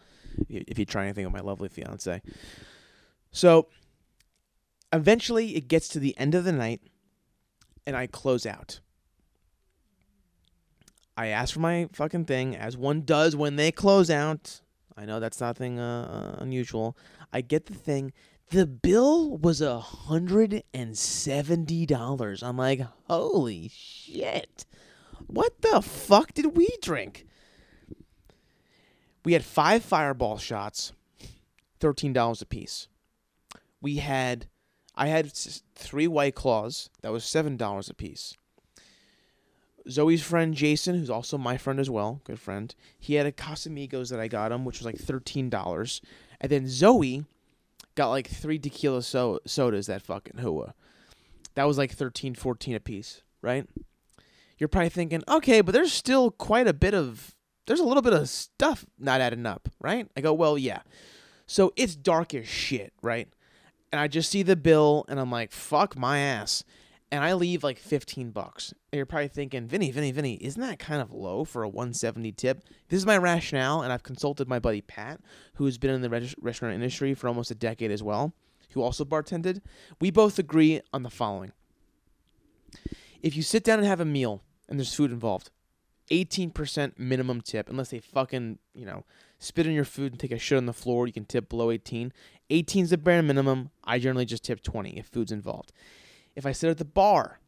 [0.49, 2.21] if you try anything with my lovely fiance.
[3.31, 3.69] So,
[4.93, 6.81] eventually, it gets to the end of the night,
[7.87, 8.81] and I close out.
[11.17, 14.61] I asked for my fucking thing, as one does when they close out.
[14.97, 16.97] I know that's nothing uh, uh, unusual.
[17.33, 18.13] I get the thing.
[18.51, 22.43] The bill was a hundred and seventy dollars.
[22.43, 24.67] I'm like, holy shit!
[25.27, 27.27] What the fuck did we drink?
[29.25, 30.93] We had five fireball shots,
[31.81, 32.89] thirteen dollars a piece.
[33.81, 34.47] We had,
[34.95, 35.33] I had
[35.75, 36.91] three white claws.
[37.03, 38.37] That was seven dollars a piece.
[39.89, 44.11] Zoe's friend Jason, who's also my friend as well, good friend, he had a Casamigos
[44.11, 46.01] that I got him, which was like thirteen dollars,
[46.41, 47.25] and then Zoe
[47.95, 50.75] got like three tequila so- sodas that fucking hua.
[51.55, 53.69] That was like 13, 14 a piece, right?
[54.59, 57.35] You're probably thinking, okay, but there's still quite a bit of,
[57.67, 60.09] there's a little bit of stuff not adding up, right?
[60.17, 60.81] I go, well, yeah.
[61.47, 63.29] So it's dark as shit, right?
[63.93, 66.65] And I just see the bill and I'm like, fuck my ass.
[67.11, 68.73] And I leave like 15 bucks.
[68.93, 72.33] And you're probably thinking, Vinny, Vinny, Vinny, isn't that kind of low for a 170
[72.33, 72.63] tip?
[72.89, 75.21] This is my rationale, and I've consulted my buddy Pat,
[75.55, 78.33] who's been in the restaurant industry for almost a decade as well,
[78.71, 79.61] who also bartended.
[80.01, 81.53] We both agree on the following.
[83.23, 85.51] If you sit down and have a meal and there's food involved,
[86.11, 89.05] 18% minimum tip, unless they fucking, you know,
[89.39, 91.71] spit in your food and take a shit on the floor, you can tip below
[91.71, 92.13] 18.
[92.51, 93.71] 18 is the bare minimum.
[93.85, 95.73] I generally just tip 20 if food's involved.
[96.37, 97.41] If I sit at the bar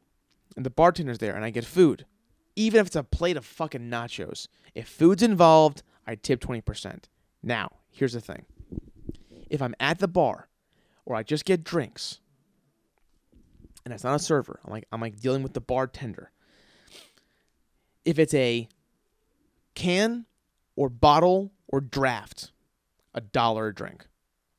[0.57, 2.07] and the bartender's there and I get food,
[2.55, 7.05] even if it's a plate of fucking nachos, if food's involved, I tip 20%.
[7.43, 8.47] Now, here's the thing.
[9.51, 10.49] If I'm at the bar
[11.05, 12.21] or I just get drinks
[13.85, 16.33] and it's not a server, I'm like I'm like dealing with the bartender.
[18.05, 18.69] If it's a
[19.75, 20.27] can
[20.75, 22.51] or bottle or draft,
[23.15, 24.07] a dollar a drink.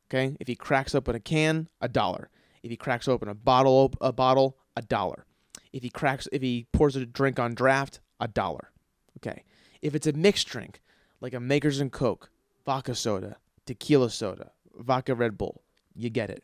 [0.10, 0.38] Okay?
[0.40, 2.30] If he cracks up open a can, a dollar.
[2.64, 5.26] If he cracks open a bottle, a bottle, a dollar.
[5.74, 8.72] If he cracks, if he pours a drink on draft, a dollar.
[9.18, 9.44] Okay.
[9.82, 10.82] If it's a mixed drink,
[11.22, 12.30] like a Makers and Coke,
[12.66, 15.62] vodka soda, tequila soda, vodka Red Bull,
[15.96, 16.44] you get it.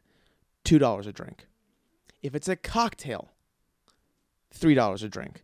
[0.63, 1.47] Two dollars a drink.
[2.21, 3.31] If it's a cocktail,
[4.51, 5.43] three dollars a drink.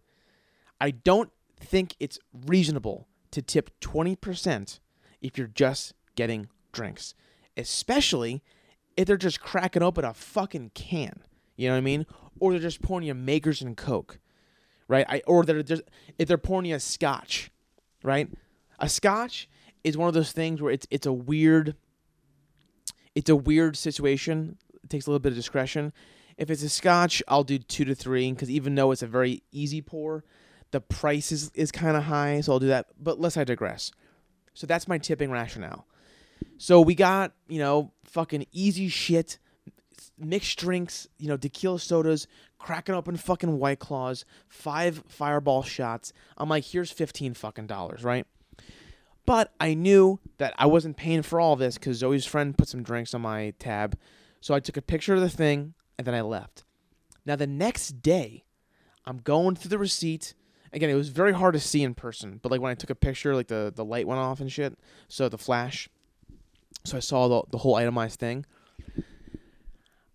[0.79, 4.79] I don't think it's reasonable to tip twenty percent
[5.21, 7.15] if you're just getting drinks,
[7.57, 8.41] especially
[8.99, 11.21] if they're just cracking open a fucking can.
[11.55, 12.05] You know what I mean?
[12.37, 14.19] Or they're just pouring you Makers and Coke,
[14.89, 15.05] right?
[15.07, 15.83] I or they're just
[16.17, 17.49] if they're pouring you a Scotch,
[18.03, 18.27] right?
[18.77, 19.47] A Scotch
[19.85, 21.77] is one of those things where it's it's a weird,
[23.15, 24.57] it's a weird situation.
[24.83, 25.93] It takes a little bit of discretion.
[26.37, 29.43] If it's a Scotch, I'll do two to three because even though it's a very
[29.53, 30.25] easy pour,
[30.71, 32.87] the price is is kind of high, so I'll do that.
[33.01, 33.91] But lest I digress.
[34.53, 35.87] So that's my tipping rationale.
[36.57, 39.39] So we got, you know, fucking easy shit,
[40.17, 46.13] mixed drinks, you know, tequila sodas, cracking open fucking white claws, five fireball shots.
[46.37, 48.27] I'm like, here's 15 fucking dollars, right?
[49.25, 52.83] But I knew that I wasn't paying for all this because Zoe's friend put some
[52.83, 53.97] drinks on my tab.
[54.41, 56.63] So I took a picture of the thing and then I left.
[57.25, 58.45] Now, the next day,
[59.05, 60.33] I'm going through the receipt.
[60.73, 62.95] Again, it was very hard to see in person, but like when I took a
[62.95, 64.77] picture, like the, the light went off and shit.
[65.07, 65.89] So the flash.
[66.89, 68.45] So I saw the, the whole itemized thing.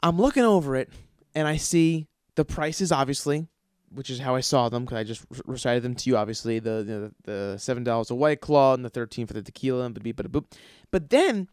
[0.03, 0.91] I'm looking over it
[1.35, 3.47] and I see the prices, obviously,
[3.91, 6.59] which is how I saw them because I just re- recited them to you, obviously.
[6.59, 10.17] The the, the $7 a White Claw and the 13 for the tequila and beep,
[10.17, 10.47] boop.
[10.91, 11.49] But then,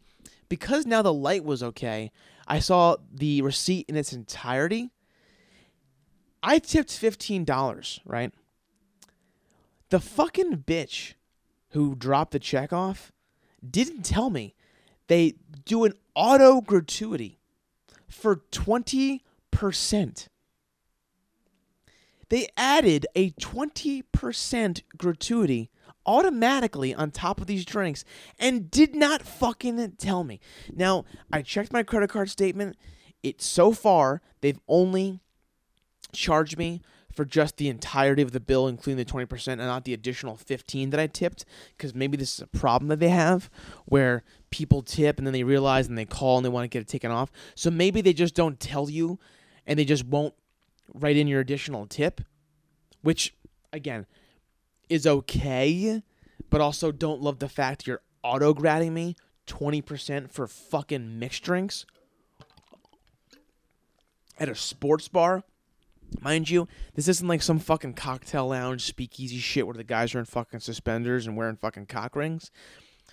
[0.49, 2.11] because now the light was okay,
[2.47, 4.89] I saw the receipt in its entirety.
[6.41, 8.33] I tipped $15, right?
[9.89, 11.13] The fucking bitch
[11.69, 13.11] who dropped the check off
[13.69, 14.55] didn't tell me
[15.11, 15.33] they
[15.65, 17.37] do an auto gratuity
[18.07, 19.19] for 20%.
[22.29, 25.69] They added a 20% gratuity
[26.05, 28.05] automatically on top of these drinks
[28.39, 30.39] and did not fucking tell me.
[30.71, 32.77] Now, I checked my credit card statement.
[33.21, 35.19] It so far they've only
[36.13, 36.81] charged me
[37.13, 40.91] for just the entirety of the bill, including the 20% and not the additional 15
[40.91, 41.45] that I tipped,
[41.77, 43.49] because maybe this is a problem that they have
[43.85, 46.81] where people tip and then they realize and they call and they want to get
[46.81, 47.31] it taken off.
[47.55, 49.19] So maybe they just don't tell you
[49.65, 50.33] and they just won't
[50.93, 52.21] write in your additional tip,
[53.01, 53.33] which,
[53.71, 54.05] again,
[54.89, 56.01] is okay,
[56.49, 59.15] but also don't love the fact you're auto gratting me
[59.47, 61.85] 20% for fucking mixed drinks
[64.37, 65.43] at a sports bar.
[66.19, 70.19] Mind you, this isn't like some fucking cocktail lounge speakeasy shit where the guys are
[70.19, 72.51] in fucking suspenders and wearing fucking cock rings.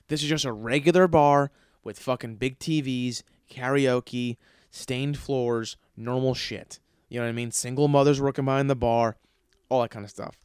[0.08, 1.50] This is just a regular bar
[1.84, 4.36] with fucking big TVs, karaoke,
[4.70, 6.80] stained floors, normal shit.
[7.08, 7.52] You know what I mean?
[7.52, 9.16] Single mothers working behind the bar,
[9.68, 10.36] all that kind of stuff.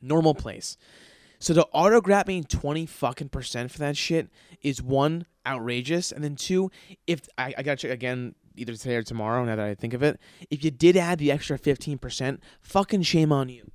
[0.00, 0.76] Normal place.
[1.38, 4.28] So to auto grab me 20 fucking percent for that shit
[4.62, 6.12] is one, outrageous.
[6.12, 6.70] And then two,
[7.06, 10.02] if I, I gotta check again either today or tomorrow now that I think of
[10.02, 10.18] it,
[10.50, 13.70] if you did add the extra 15%, fucking shame on you.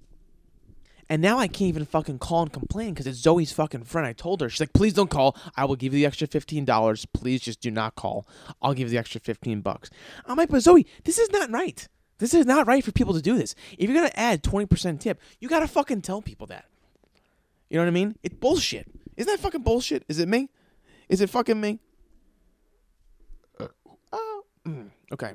[1.08, 4.08] And now I can't even fucking call and complain because it's Zoe's fucking friend.
[4.08, 5.38] I told her, she's like, please don't call.
[5.56, 7.06] I will give you the extra $15.
[7.14, 8.28] Please just do not call.
[8.62, 9.92] I'll give you the extra 15 bucks.
[10.26, 11.88] I'm like, but Zoe, this is not right.
[12.18, 13.54] This is not right for people to do this.
[13.78, 16.66] If you're going to add 20% tip, you got to fucking tell people that.
[17.70, 18.16] You know what I mean?
[18.24, 18.88] It's bullshit.
[19.18, 20.04] Isn't that fucking bullshit?
[20.08, 20.50] Is it me?
[21.10, 21.80] Is it fucking me?
[23.60, 23.68] Uh,
[24.12, 25.34] oh, mm, okay.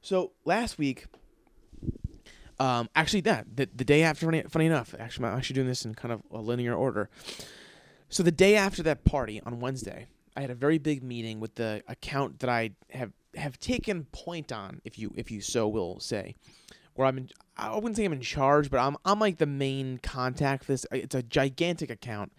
[0.00, 1.06] So last week,
[2.58, 5.84] um, actually, that the, the day after, funny, funny enough, actually, I'm actually doing this
[5.84, 7.08] in kind of a linear order.
[8.08, 11.54] So the day after that party on Wednesday, I had a very big meeting with
[11.56, 15.98] the account that I have have taken point on, if you if you so will
[16.00, 16.36] say,
[16.94, 19.98] where I'm in, I wouldn't say I'm in charge, but I'm I'm like the main
[19.98, 20.86] contact for this.
[20.92, 22.32] It's a gigantic account.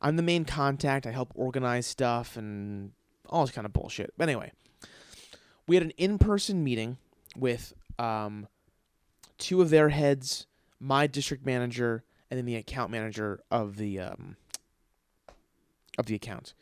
[0.00, 1.06] I'm the main contact.
[1.06, 2.92] I help organize stuff and
[3.28, 4.12] all this kind of bullshit.
[4.16, 4.52] But anyway,
[5.70, 6.96] we had an in-person meeting
[7.36, 8.48] with um,
[9.38, 10.48] two of their heads,
[10.80, 14.34] my district manager, and then the account manager of the um,
[15.96, 16.54] of the account.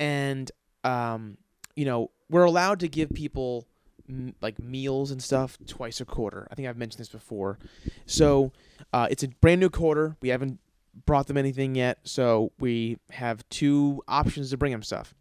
[0.00, 0.50] And
[0.84, 1.36] um,
[1.76, 3.66] you know, we're allowed to give people
[4.08, 6.48] m- like meals and stuff twice a quarter.
[6.50, 7.58] I think I've mentioned this before.
[8.06, 8.52] So
[8.94, 10.16] uh, it's a brand new quarter.
[10.22, 10.60] We haven't
[11.04, 15.14] brought them anything yet, so we have two options to bring them stuff.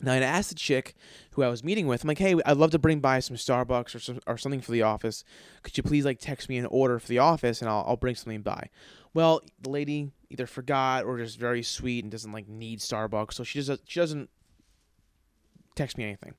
[0.00, 0.94] Now, I'd asked the chick
[1.32, 3.94] who I was meeting with, I'm like, hey, I'd love to bring by some Starbucks
[3.94, 5.24] or some, or something for the office.
[5.62, 8.14] Could you please like text me an order for the office and I'll, I'll bring
[8.14, 8.70] something by?
[9.12, 13.44] Well, the lady either forgot or just very sweet and doesn't like need Starbucks, so
[13.44, 14.30] she doesn't she doesn't
[15.74, 16.34] text me anything.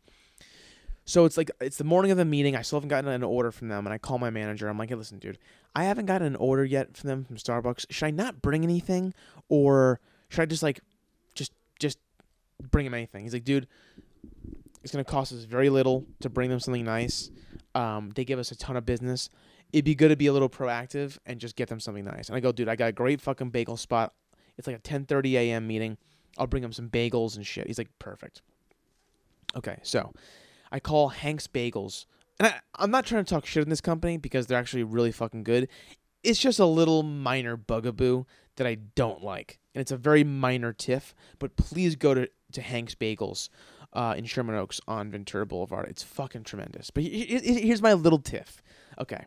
[1.04, 2.56] So it's like it's the morning of the meeting.
[2.56, 4.70] I still haven't gotten an order from them, and I call my manager.
[4.70, 5.38] I'm like, hey, listen, dude,
[5.76, 7.88] I haven't gotten an order yet from them from Starbucks.
[7.90, 9.14] Should I not bring anything,
[9.50, 10.80] or should I just like,
[11.36, 11.98] just just
[12.70, 13.24] bring them anything?
[13.24, 13.68] He's like, dude,
[14.84, 17.32] it's gonna cost us very little to bring them something nice.
[17.76, 19.30] Um, they give us a ton of business.
[19.72, 22.28] It'd be good to be a little proactive and just get them something nice.
[22.28, 24.14] And I go, dude, I got a great fucking bagel spot.
[24.58, 25.68] It's like a 10:30 a.m.
[25.68, 25.98] meeting.
[26.38, 27.68] I'll bring them some bagels and shit.
[27.68, 28.42] He's like, perfect.
[29.56, 30.14] Okay, so
[30.72, 32.06] I call Hank's Bagels.
[32.40, 35.12] And I, I'm not trying to talk shit in this company because they're actually really
[35.12, 35.68] fucking good.
[36.24, 39.60] It's just a little minor bugaboo that I don't like.
[39.74, 43.50] And it's a very minor tiff, but please go to, to Hank's Bagels
[43.94, 45.88] uh, in Sherman Oaks on Ventura Boulevard.
[45.90, 46.92] It's fucking tremendous.
[46.92, 48.62] But here's my little tiff.
[49.00, 49.26] Okay.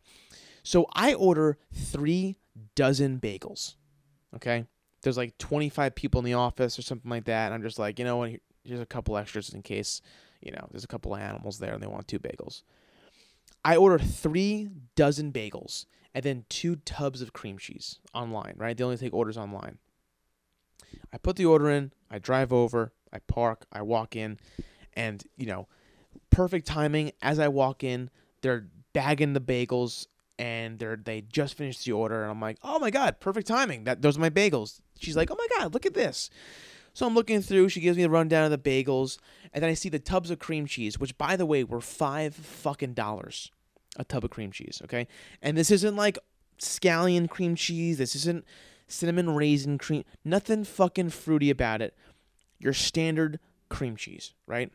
[0.63, 2.37] So I order three
[2.75, 3.75] dozen bagels.
[4.37, 4.67] Okay.
[5.03, 7.47] There's like 25 people in the office or something like that.
[7.47, 8.31] And I'm just like, you know what?
[8.65, 10.01] Here's a couple extras in case,
[10.41, 12.63] you know, there's a couple of animals there and they want two bagels.
[13.63, 15.85] I order three dozen bagels
[16.15, 18.77] and then two tubs of cream cheese online, right?
[18.77, 19.79] They only take orders online.
[21.13, 24.39] I put the order in, I drive over, I park, I walk in,
[24.95, 25.69] and, you know,
[26.31, 27.13] perfect timing.
[27.23, 28.11] As I walk in,
[28.43, 30.07] they're bagging the bagels
[30.39, 33.85] and they're they just finished the order and I'm like, "Oh my god, perfect timing.
[33.85, 36.29] That those are my bagels." She's like, "Oh my god, look at this."
[36.93, 37.69] So I'm looking through.
[37.69, 39.19] She gives me a rundown of the bagels,
[39.53, 42.35] and then I see the tubs of cream cheese, which, by the way, were five
[42.35, 43.51] fucking dollars
[43.97, 44.81] a tub of cream cheese.
[44.85, 45.07] Okay,
[45.43, 46.19] and this isn't like
[46.59, 47.99] scallion cream cheese.
[47.99, 48.45] This isn't
[48.87, 50.05] cinnamon raisin cream.
[50.25, 51.97] Nothing fucking fruity about it.
[52.59, 54.71] Your standard cream cheese, right?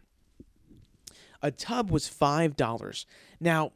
[1.42, 3.06] A tub was five dollars.
[3.40, 3.72] Now,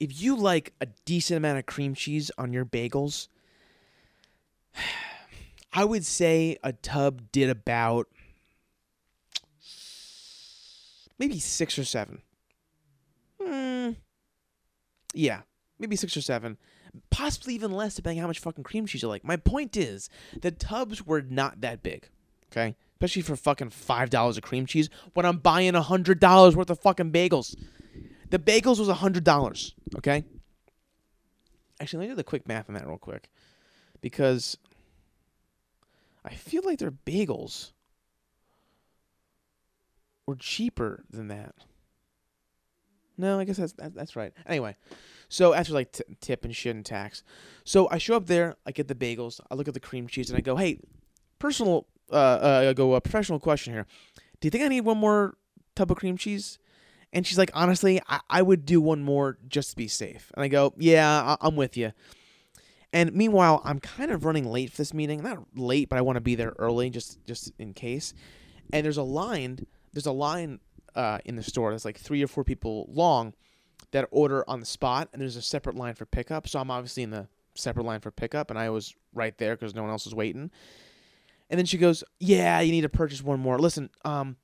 [0.00, 3.28] if you like a decent amount of cream cheese on your bagels.
[5.72, 8.08] I would say a tub did about
[11.16, 12.22] maybe six or seven.
[13.40, 13.90] Hmm.
[15.14, 15.42] Yeah,
[15.78, 16.58] maybe six or seven.
[17.10, 19.22] Possibly even less, depending on how much fucking cream cheese you like.
[19.22, 22.08] My point is, the tubs were not that big.
[22.50, 22.74] Okay?
[23.00, 27.12] Especially for fucking $5 of cream cheese when I'm buying a $100 worth of fucking
[27.12, 27.56] bagels.
[28.28, 29.72] The bagels was a $100.
[29.96, 30.22] Okay?
[31.80, 33.30] Actually, let me do the quick math on that real quick.
[34.02, 34.58] Because
[36.26, 37.72] I feel like their bagels
[40.26, 41.54] were cheaper than that.
[43.16, 44.32] No, I guess that's that's right.
[44.46, 44.76] Anyway,
[45.28, 47.22] so after like t- tip and shit and tax,
[47.64, 50.30] so I show up there, I get the bagels, I look at the cream cheese,
[50.30, 50.80] and I go, "Hey,
[51.38, 53.86] personal, uh, uh go a professional question here.
[54.40, 55.36] Do you think I need one more
[55.74, 56.58] tub of cream cheese?"
[57.12, 60.44] And she's like, "Honestly, I, I would do one more just to be safe." And
[60.44, 61.92] I go, "Yeah, I- I'm with you."
[62.92, 65.22] And meanwhile, I'm kind of running late for this meeting.
[65.22, 68.14] Not late, but I want to be there early just just in case.
[68.72, 69.66] And there's a line.
[69.92, 70.60] There's a line
[70.94, 73.34] uh, in the store that's like three or four people long
[73.92, 76.48] that order on the spot, and there's a separate line for pickup.
[76.48, 79.74] So I'm obviously in the separate line for pickup, and I was right there because
[79.74, 80.50] no one else was waiting.
[81.50, 83.58] And then she goes, "Yeah, you need to purchase one more.
[83.58, 84.36] Listen, um,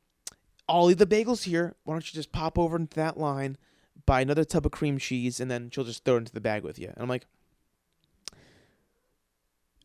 [0.69, 1.77] I'll the bagels here.
[1.85, 3.57] Why don't you just pop over into that line,
[4.05, 6.65] buy another tub of cream cheese, and then she'll just throw it into the bag
[6.65, 7.27] with you." And I'm like,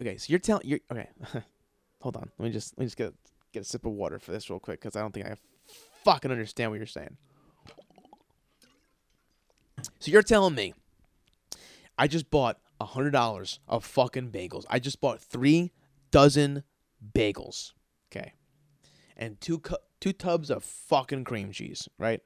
[0.01, 1.10] Okay, so you're telling you're okay.
[2.01, 3.13] Hold on, let me just let me just get
[3.53, 5.36] get a sip of water for this real quick because I don't think I
[6.03, 7.17] fucking understand what you're saying.
[9.99, 10.73] So you're telling me
[11.97, 14.65] I just bought a hundred dollars of fucking bagels.
[14.69, 15.71] I just bought three
[16.10, 16.63] dozen
[17.15, 17.73] bagels,
[18.11, 18.33] okay,
[19.17, 22.21] and two cu- two tubs of fucking cream cheese, right?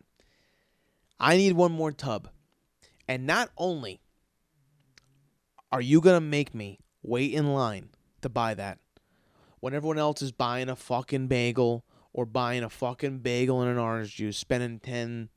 [1.19, 2.29] I need one more tub,
[3.07, 4.01] and not only
[5.71, 7.89] are you gonna make me wait in line
[8.21, 8.79] to buy that.
[9.59, 11.85] When everyone else is buying a fucking bagel
[12.15, 15.29] or buying a fucking bagel and an orange juice, spending 10,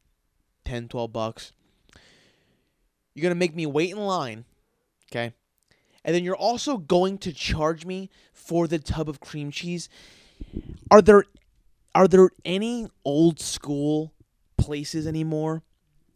[0.65, 1.53] 10, 12 bucks.
[3.15, 4.45] You're going to make me wait in line,
[5.11, 5.35] okay?
[6.09, 9.91] And then you're also going to charge me for the tub of cream cheese.
[10.91, 11.25] Are there
[11.95, 14.15] are there any old school
[14.57, 15.65] places anymore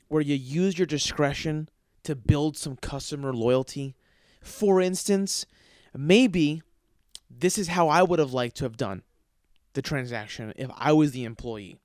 [0.08, 1.68] where you use your discretion
[2.04, 3.94] to build some customer loyalty?
[4.40, 5.44] For instance,
[5.94, 6.62] maybe
[7.28, 9.02] this is how I would have liked to have done
[9.74, 11.76] the transaction if I was the employee.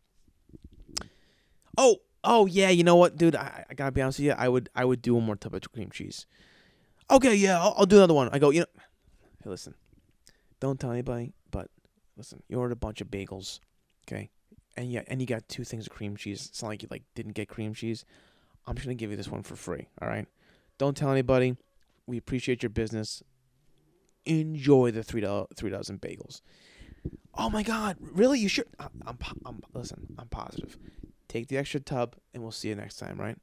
[1.77, 3.35] Oh, oh yeah, you know what, dude?
[3.35, 4.31] I, I gotta be honest with you.
[4.31, 6.25] I would I would do one more tub of cream cheese.
[7.09, 8.29] Okay, yeah, I'll, I'll do another one.
[8.31, 8.65] I go, you know,
[9.43, 9.73] hey, listen,
[10.59, 11.69] don't tell anybody, but
[12.17, 13.59] listen, you ordered a bunch of bagels,
[14.07, 14.29] okay,
[14.75, 16.47] and yeah, and you got two things of cream cheese.
[16.49, 18.03] It's not like you like didn't get cream cheese.
[18.65, 19.87] I'm just gonna give you this one for free.
[20.01, 20.27] All right,
[20.77, 21.55] don't tell anybody.
[22.07, 23.23] We appreciate your business.
[24.25, 26.41] Enjoy the three do- three dozen bagels.
[27.33, 28.39] Oh my God, really?
[28.39, 28.65] You should.
[28.79, 30.07] I'm, I'm, I'm listen.
[30.19, 30.77] I'm positive.
[31.29, 33.17] Take the extra tub, and we'll see you next time.
[33.17, 33.37] Right?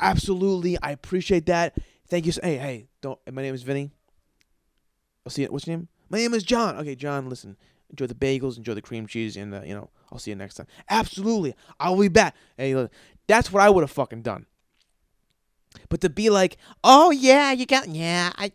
[0.00, 0.78] Absolutely.
[0.80, 1.76] I appreciate that.
[2.12, 2.32] Thank you.
[2.42, 2.88] Hey, hey.
[3.00, 3.18] Don't.
[3.32, 3.90] My name is Vinny.
[5.24, 5.48] I'll see you.
[5.48, 5.88] What's your name?
[6.10, 6.76] My name is John.
[6.76, 7.30] Okay, John.
[7.30, 7.56] Listen.
[7.88, 8.58] Enjoy the bagels.
[8.58, 10.66] Enjoy the cream cheese, and uh, you know, I'll see you next time.
[10.90, 11.54] Absolutely.
[11.80, 12.36] I'll be back.
[12.58, 12.92] Hey, look,
[13.26, 14.44] that's what I would have fucking done.
[15.88, 18.52] But to be like, oh yeah, you got yeah, I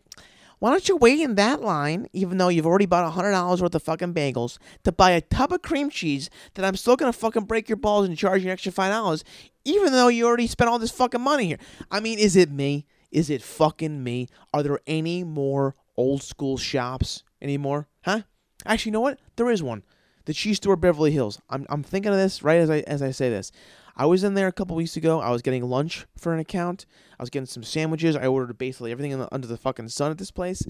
[0.60, 3.74] why don't you wait in that line, even though you've already bought hundred dollars worth
[3.74, 7.46] of fucking bagels, to buy a tub of cream cheese that I'm still gonna fucking
[7.46, 9.24] break your balls and charge you an extra five dollars,
[9.66, 11.60] even though you already spent all this fucking money here.
[11.90, 12.86] I mean, is it me?
[13.12, 14.28] Is it fucking me?
[14.54, 17.88] Are there any more old school shops anymore?
[18.04, 18.22] Huh?
[18.66, 19.20] Actually, you know what?
[19.36, 19.84] There is one.
[20.26, 21.40] The cheese store Beverly Hills.
[21.50, 23.52] I'm I'm thinking of this right as I as I say this.
[23.96, 25.20] I was in there a couple weeks ago.
[25.20, 26.86] I was getting lunch for an account.
[27.20, 28.16] I was getting some sandwiches.
[28.16, 30.64] I ordered basically everything the, under the fucking sun at this place.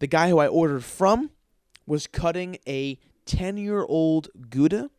[0.00, 1.30] The guy who I ordered from
[1.86, 4.90] was cutting a 10 year old Gouda,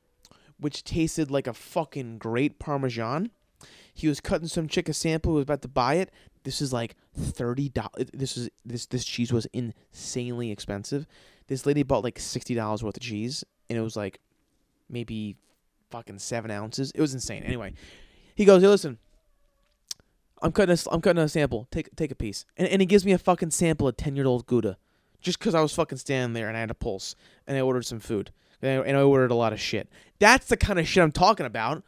[0.58, 3.32] which tasted like a fucking great Parmesan.
[4.00, 6.10] He was cutting some chick a sample who was about to buy it.
[6.44, 8.10] This is like thirty dollars.
[8.14, 11.06] This is this this cheese was insanely expensive.
[11.48, 14.22] This lady bought like sixty dollars worth of cheese, and it was like
[14.90, 15.36] maybe
[15.90, 16.92] fucking seven ounces.
[16.92, 17.44] It was insane.
[17.44, 17.74] Anyway,
[18.36, 19.00] he goes, "Hey, listen,
[20.42, 21.68] I'm cutting a, I'm cutting a sample.
[21.70, 24.26] Take take a piece." And and he gives me a fucking sample of ten year
[24.26, 24.78] old Gouda,
[25.20, 27.86] just because I was fucking standing there and I had a pulse and I ordered
[27.86, 28.32] some food
[28.62, 29.90] and I, and I ordered a lot of shit.
[30.20, 31.84] That's the kind of shit I'm talking about.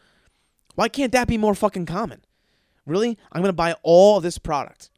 [0.75, 2.21] Why can't that be more fucking common?
[2.85, 3.17] Really?
[3.31, 4.89] I'm gonna buy all this product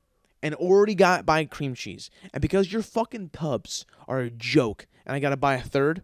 [0.42, 5.16] and already got buy cream cheese, and because your fucking tubs are a joke, and
[5.16, 6.04] I gotta buy a third.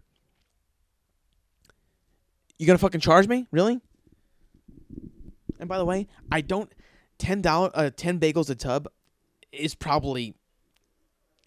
[2.58, 3.46] You gonna fucking charge me?
[3.50, 3.80] Really?
[5.58, 6.72] And by the way, I don't
[7.18, 8.88] ten dollar uh ten bagels a tub
[9.52, 10.34] is probably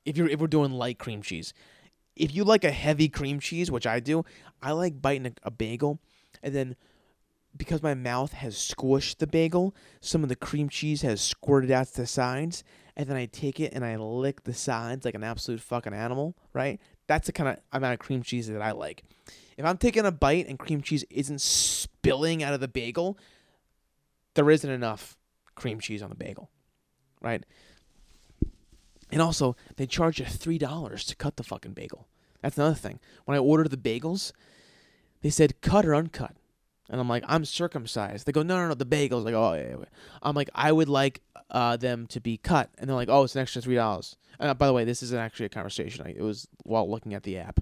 [0.05, 1.53] if you're if we're doing light cream cheese.
[2.15, 4.23] If you like a heavy cream cheese, which I do,
[4.62, 5.99] I like biting a, a bagel
[6.43, 6.75] and then
[7.55, 11.87] because my mouth has squished the bagel, some of the cream cheese has squirted out
[11.87, 12.63] to the sides,
[12.95, 16.35] and then I take it and I lick the sides like an absolute fucking animal,
[16.53, 16.79] right?
[17.07, 19.03] That's the kind of amount of cream cheese that I like.
[19.57, 23.17] If I'm taking a bite and cream cheese isn't spilling out of the bagel,
[24.33, 25.15] there isn't enough
[25.55, 26.49] cream cheese on the bagel,
[27.21, 27.43] right?
[29.11, 32.07] And also, they charge you three dollars to cut the fucking bagel.
[32.41, 32.99] That's another thing.
[33.25, 34.31] When I ordered the bagels,
[35.21, 36.35] they said cut or uncut,
[36.89, 38.25] and I'm like, I'm circumcised.
[38.25, 39.23] They go, no, no, no, the bagels.
[39.23, 39.85] Like, oh, yeah, yeah.
[40.21, 43.35] I'm like, I would like uh, them to be cut, and they're like, oh, it's
[43.35, 44.15] an extra three dollars.
[44.39, 46.05] And uh, by the way, this isn't actually a conversation.
[46.05, 47.59] I, it was while looking at the app.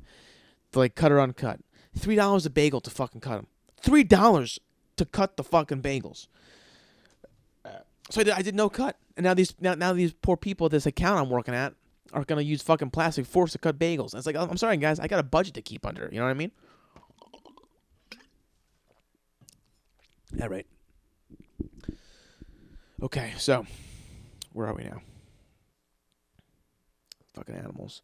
[0.72, 1.60] They're like, cut or uncut.
[1.98, 3.48] Three dollars a bagel to fucking cut them.
[3.82, 4.60] Three dollars
[4.98, 6.28] to cut the fucking bagels.
[8.10, 10.68] So I did, I did no cut, and now these now, now these poor people
[10.68, 11.74] this account I'm working at
[12.12, 14.12] are gonna use fucking plastic forks to cut bagels.
[14.14, 16.10] And it's like I'm sorry guys, I got a budget to keep under.
[16.12, 16.52] You know what I mean?
[20.34, 20.66] Yeah, right.
[23.02, 23.66] Okay, so
[24.54, 25.02] where are we now?
[27.34, 28.02] Fucking animals.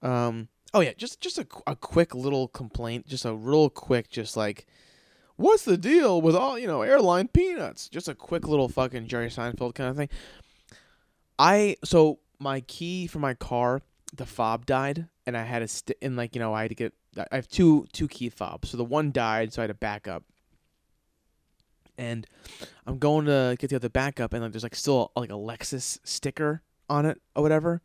[0.00, 0.48] Um.
[0.74, 4.66] Oh yeah, just just a, a quick little complaint, just a real quick, just like,
[5.36, 7.88] what's the deal with all you know airline peanuts?
[7.88, 10.08] Just a quick little fucking Jerry Seinfeld kind of thing.
[11.38, 13.82] I so my key for my car,
[14.14, 16.74] the fob died, and I had a st- and like you know I had to
[16.74, 19.74] get I have two two key fobs, so the one died, so I had to
[19.74, 20.24] back up.
[21.98, 22.26] And
[22.86, 25.98] I'm going to get the other backup, and like there's like still like a Lexus
[26.04, 27.82] sticker on it or whatever.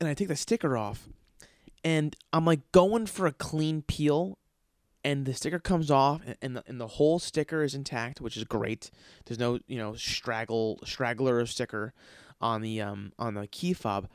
[0.00, 1.08] And I take the sticker off,
[1.84, 4.38] and I'm like going for a clean peel,
[5.02, 8.44] and the sticker comes off, and, the and the whole sticker is intact, which is
[8.44, 8.90] great.
[9.24, 11.94] There's no you know straggle straggler sticker
[12.40, 14.08] on the um on the key fob.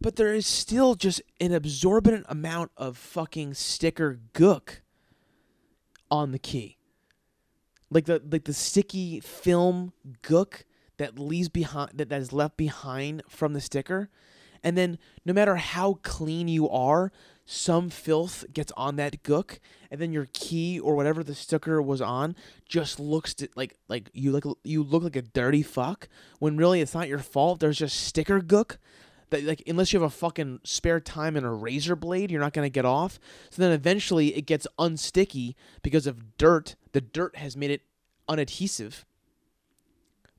[0.00, 4.80] But there is still just an absorbent amount of fucking sticker gook
[6.10, 6.76] on the key.
[7.90, 9.92] like the like the sticky film
[10.22, 10.62] gook
[10.98, 14.10] that leaves behind that, that is left behind from the sticker
[14.62, 17.12] and then no matter how clean you are
[17.44, 22.00] some filth gets on that gook and then your key or whatever the sticker was
[22.00, 22.34] on
[22.68, 26.08] just looks like like you look you look like a dirty fuck
[26.40, 28.78] when really it's not your fault there's just sticker gook
[29.30, 32.52] that like unless you have a fucking spare time and a razor blade you're not
[32.52, 33.18] to get off
[33.50, 37.82] so then eventually it gets unsticky because of dirt the dirt has made it
[38.28, 39.04] unadhesive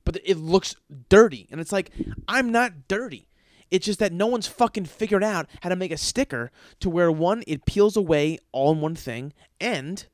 [0.04, 0.74] but it looks
[1.08, 1.90] dirty and it's like
[2.26, 3.28] i'm not dirty
[3.70, 7.12] it's just that no one's fucking figured out how to make a sticker to where
[7.12, 10.06] one, it peels away all in one thing and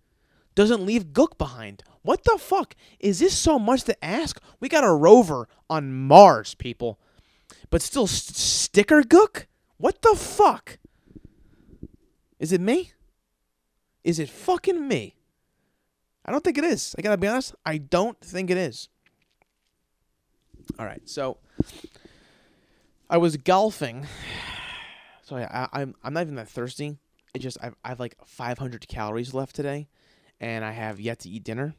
[0.55, 1.83] doesn't leave gook behind.
[2.03, 2.75] What the fuck?
[3.01, 4.41] Is this so much to ask?
[4.61, 6.99] We got a rover on Mars, people.
[7.71, 9.47] But still st- sticker gook?
[9.79, 10.79] What the fuck?
[12.39, 12.93] Is it me?
[14.03, 15.17] Is it fucking me?
[16.25, 16.95] I don't think it is.
[16.99, 17.55] I gotta be honest.
[17.65, 18.89] I don't think it is.
[20.79, 21.39] All right, so
[23.09, 24.07] I was golfing.
[25.27, 26.99] So I, I, am I'm not even that thirsty.
[27.33, 29.89] It just I've I've like 500 calories left today,
[30.39, 31.75] and I have yet to eat dinner,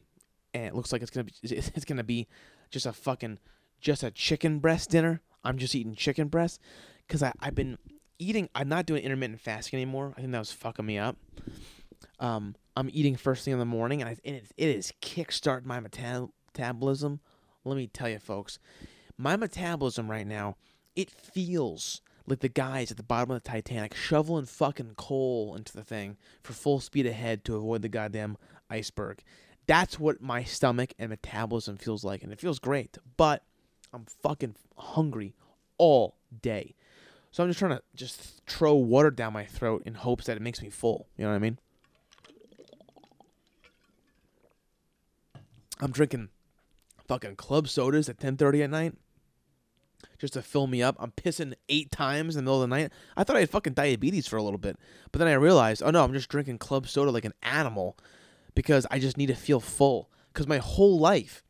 [0.52, 2.26] and it looks like it's gonna be it's gonna be
[2.72, 3.38] just a fucking
[3.80, 5.22] just a chicken breast dinner.
[5.46, 6.60] I'm just eating chicken breast
[7.06, 7.78] because I've been
[8.18, 8.48] eating.
[8.54, 10.12] I'm not doing intermittent fasting anymore.
[10.16, 11.16] I think that was fucking me up.
[12.20, 15.66] Um, I'm eating first thing in the morning, and, I, and it, it is kickstarting
[15.66, 17.20] my meta- metabolism.
[17.64, 18.58] Let me tell you, folks,
[19.18, 20.56] my metabolism right now
[20.96, 25.72] it feels like the guys at the bottom of the Titanic shoveling fucking coal into
[25.72, 28.36] the thing for full speed ahead to avoid the goddamn
[28.68, 29.22] iceberg.
[29.66, 32.96] That's what my stomach and metabolism feels like, and it feels great.
[33.16, 33.44] But
[33.96, 35.34] I'm fucking hungry
[35.78, 36.74] all day.
[37.30, 40.42] So I'm just trying to just throw water down my throat in hopes that it
[40.42, 41.08] makes me full.
[41.16, 41.58] You know what I mean?
[45.80, 46.28] I'm drinking
[47.08, 48.94] fucking club sodas at 10:30 at night
[50.18, 50.96] just to fill me up.
[50.98, 52.92] I'm pissing eight times in the middle of the night.
[53.16, 54.78] I thought I had fucking diabetes for a little bit,
[55.10, 57.96] but then I realized, oh no, I'm just drinking club soda like an animal
[58.54, 60.10] because I just need to feel full.
[60.32, 61.42] Because my whole life,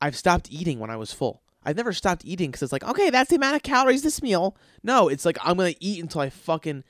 [0.00, 1.42] I've stopped eating when I was full.
[1.64, 4.56] I've never stopped eating because it's like, okay, that's the amount of calories this meal.
[4.82, 6.84] No, it's like I'm gonna eat until I fucking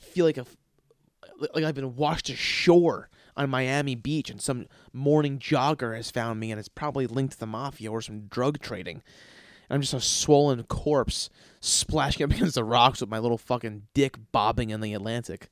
[0.00, 0.46] feel like a
[1.54, 6.50] like I've been washed ashore on Miami Beach and some morning jogger has found me
[6.50, 9.02] and it's probably linked to the mafia or some drug trading.
[9.68, 11.28] I'm just a swollen corpse
[11.60, 15.48] splashing up against the rocks with my little fucking dick bobbing in the Atlantic.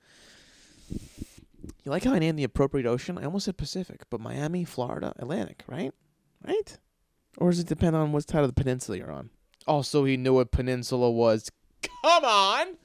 [0.90, 3.18] You like how I named the appropriate ocean?
[3.18, 5.92] I almost said Pacific, but Miami, Florida, Atlantic, right?
[6.46, 6.78] Right?
[7.38, 9.30] Or does it depend on what side of the peninsula you're on?
[9.66, 11.50] Also, he knew what peninsula was.
[11.82, 12.76] Come on!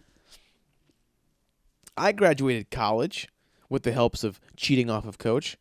[1.97, 3.27] I graduated college
[3.69, 5.57] with the helps of cheating off of coach.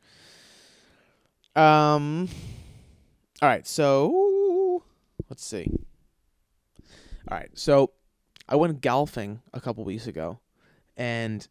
[1.57, 2.29] Um
[3.41, 4.83] all right, so
[5.31, 5.71] let's see.
[7.31, 7.93] All right, so
[8.49, 10.41] I went golfing a couple weeks ago,
[10.97, 11.47] and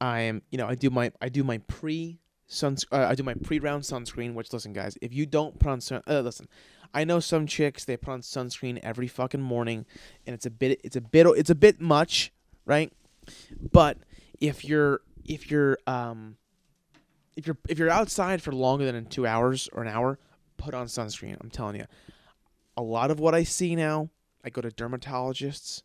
[0.00, 2.18] I am, you know, I do my I do my pre
[2.48, 4.34] sun uh, I do my pre round sunscreen.
[4.34, 6.48] Which listen, guys, if you don't put on sun, uh, listen,
[6.92, 9.86] I know some chicks they put on sunscreen every fucking morning,
[10.26, 12.32] and it's a bit it's a bit it's a bit much,
[12.64, 12.92] right?
[13.72, 13.98] But
[14.40, 16.36] if you're if you're um
[17.36, 20.18] if you're if you're outside for longer than two hours or an hour,
[20.56, 21.36] put on sunscreen.
[21.40, 21.86] I'm telling you,
[22.76, 24.08] a lot of what I see now,
[24.44, 25.82] I go to dermatologists,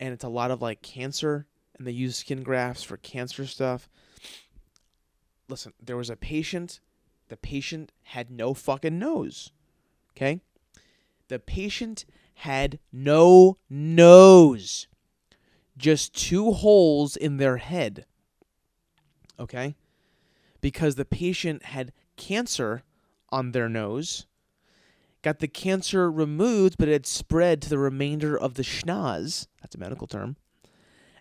[0.00, 1.46] and it's a lot of like cancer,
[1.78, 3.88] and they use skin grafts for cancer stuff.
[5.52, 6.80] Listen, there was a patient.
[7.28, 9.52] The patient had no fucking nose.
[10.16, 10.40] Okay,
[11.28, 14.88] the patient had no nose,
[15.76, 18.06] just two holes in their head.
[19.38, 19.76] Okay,
[20.62, 22.82] because the patient had cancer
[23.28, 24.24] on their nose
[25.20, 29.48] got the cancer removed, but it had spread to the remainder of the schnoz.
[29.60, 30.36] That's a medical term.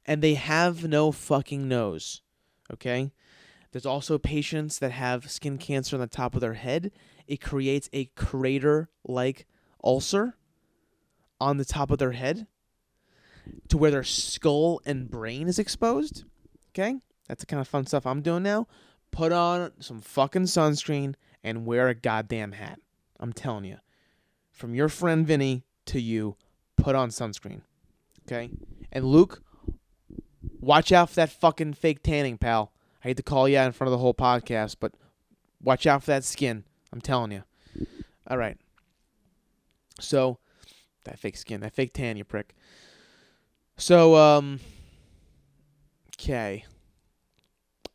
[0.06, 2.22] And they have no fucking nose.
[2.72, 3.12] Okay?
[3.72, 6.92] There's also patients that have skin cancer on the top of their head.
[7.28, 9.48] It creates a crater like
[9.84, 10.36] ulcer
[11.40, 12.48] on the top of their head
[13.70, 16.26] to where their skull and brain is exposed.
[16.70, 17.00] Okay?
[17.28, 18.68] That's the kind of fun stuff I'm doing now.
[19.12, 22.80] Put on some fucking sunscreen and wear a goddamn hat.
[23.20, 23.78] I'm telling you
[24.52, 26.36] from your friend Vinny to you,
[26.76, 27.62] put on sunscreen.
[28.28, 28.52] Okay?
[28.92, 29.42] And Luke,
[30.60, 32.72] watch out for that fucking fake tanning, pal.
[33.04, 34.94] I hate to call you out in front of the whole podcast, but
[35.62, 36.64] watch out for that skin.
[36.94, 37.44] I'm telling you.
[38.28, 38.58] All right.
[40.00, 40.38] So,
[41.06, 42.54] that fake skin, that fake tan, you prick.
[43.78, 44.60] So, um,
[46.16, 46.66] okay.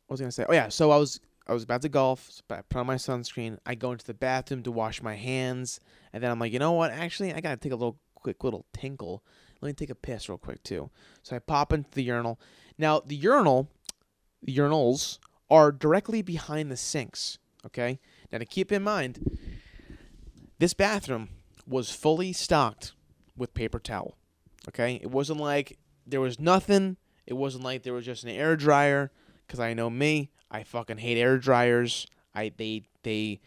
[0.07, 0.47] What was I gonna say?
[0.49, 0.69] Oh yeah.
[0.69, 3.59] So I was I was about to golf, so I put on my sunscreen.
[3.67, 5.81] I go into the bathroom to wash my hands,
[6.13, 6.91] and then I'm like, you know what?
[6.91, 9.25] Actually, I gotta take a little quick little tinkle.
[9.61, 10.91] Let me take a piss real quick too.
[11.23, 12.41] So I pop into the urinal.
[12.79, 13.69] Now the urinal,
[14.47, 15.19] urinals
[15.51, 17.39] are directly behind the sinks.
[17.65, 17.99] Okay.
[18.33, 19.39] Now to keep in mind,
[20.59, 21.29] this bathroom
[21.67, 22.93] was fully stocked
[23.37, 24.17] with paper towel.
[24.69, 25.01] Okay.
[25.03, 26.97] It wasn't like there was nothing.
[27.27, 29.11] It wasn't like there was just an air dryer.
[29.49, 32.07] Cause I know me, I fucking hate air dryers.
[32.35, 33.41] I they they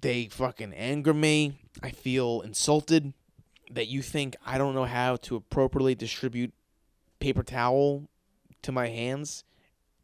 [0.00, 1.60] they fucking anger me.
[1.82, 3.14] I feel insulted
[3.70, 6.52] that you think I don't know how to appropriately distribute
[7.20, 8.08] paper towel
[8.62, 9.44] to my hands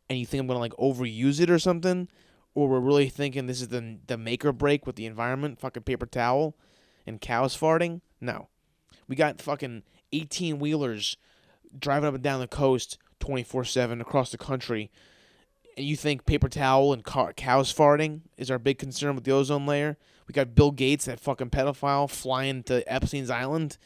[0.09, 2.09] and you think I'm going to like overuse it or something
[2.55, 5.83] or we're really thinking this is the the make or break with the environment, fucking
[5.83, 6.57] paper towel
[7.07, 8.01] and cows farting?
[8.21, 8.49] No.
[9.09, 9.83] We got fucking
[10.13, 11.17] 18 wheelers
[11.77, 14.91] driving up and down the coast 24/7 across the country.
[15.77, 19.33] And you think paper towel and car- cows farting is our big concern with the
[19.33, 19.99] ozone layer?
[20.29, 23.77] We got Bill Gates, that fucking pedophile, flying to Epstein's Island.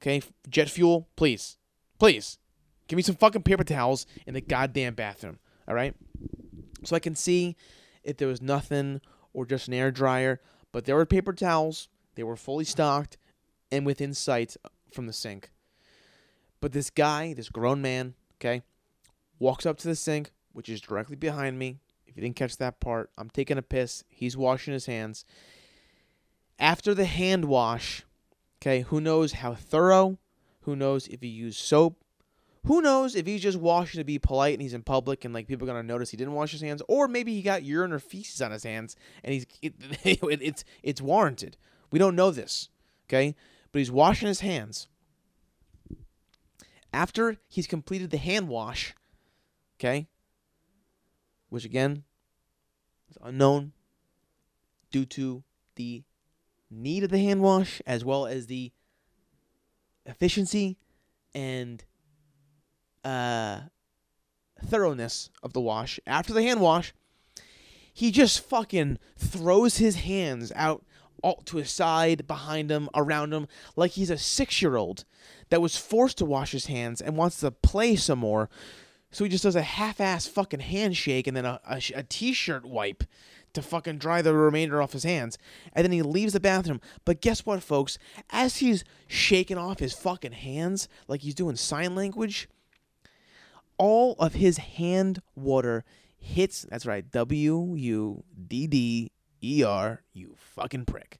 [0.00, 1.58] Okay, jet fuel, please,
[1.98, 2.38] please,
[2.92, 5.38] give me some fucking paper towels in the goddamn bathroom.
[5.66, 5.94] All right,
[6.84, 7.56] so I can see
[8.04, 9.00] if there was nothing
[9.32, 11.88] or just an air dryer, but there were paper towels.
[12.16, 13.16] They were fully stocked
[13.70, 14.58] and within sight
[14.92, 15.52] from the sink.
[16.60, 18.60] But this guy, this grown man, okay,
[19.38, 21.78] walks up to the sink, which is directly behind me.
[22.06, 24.04] If you didn't catch that part, I'm taking a piss.
[24.10, 25.24] He's washing his hands.
[26.58, 28.04] After the hand wash,
[28.60, 30.18] okay, who knows how thorough?
[30.64, 32.01] Who knows if he used soap?
[32.66, 35.48] Who knows if he's just washing to be polite and he's in public and like
[35.48, 37.98] people are gonna notice he didn't wash his hands, or maybe he got urine or
[37.98, 38.94] feces on his hands
[39.24, 41.56] and he's it, it, it's it's warranted.
[41.90, 42.68] We don't know this,
[43.08, 43.34] okay?
[43.72, 44.86] But he's washing his hands.
[46.92, 48.94] After he's completed the hand wash,
[49.78, 50.06] okay,
[51.48, 52.04] which again
[53.10, 53.72] is unknown
[54.92, 55.42] due to
[55.74, 56.04] the
[56.70, 58.70] need of the hand wash as well as the
[60.06, 60.76] efficiency
[61.34, 61.84] and
[63.04, 63.60] uh,
[64.64, 65.98] thoroughness of the wash.
[66.06, 66.94] After the hand wash,
[67.92, 70.84] he just fucking throws his hands out
[71.22, 73.46] all to his side, behind him, around him,
[73.76, 75.04] like he's a six year old
[75.50, 78.48] that was forced to wash his hands and wants to play some more
[79.12, 83.04] so he just does a half-ass fucking handshake and then a, a, a t-shirt wipe
[83.52, 85.36] to fucking dry the remainder off his hands.
[85.74, 86.80] And then he leaves the bathroom.
[87.04, 87.98] But guess what, folks?
[88.30, 92.48] As he's shaking off his fucking hands like he's doing sign language,
[93.78, 95.84] all of his hand water
[96.18, 96.66] hits.
[96.68, 99.10] That's right, W U D D
[99.42, 101.18] E R, you fucking prick.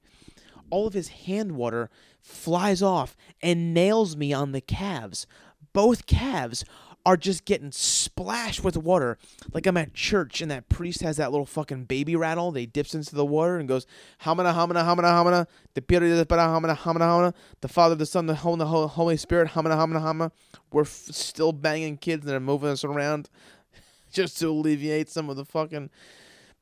[0.71, 1.91] All of his hand water
[2.21, 5.27] flies off and nails me on the calves.
[5.73, 6.65] Both calves
[7.05, 9.19] are just getting splashed with water.
[9.53, 12.53] Like I'm at church and that priest has that little fucking baby rattle.
[12.53, 13.87] They dips into the water and goes,
[14.23, 18.67] Hamana, Hamana, Hamana, Hamana, the Hamana, Hamana, Hamana, the Father, the Son, the Holy, the
[18.67, 20.31] Holy Spirit, Hamana, Hamana, Hamana.
[20.73, 23.29] We're f- still banging kids and they're moving us around
[24.13, 25.91] just to alleviate some of the fucking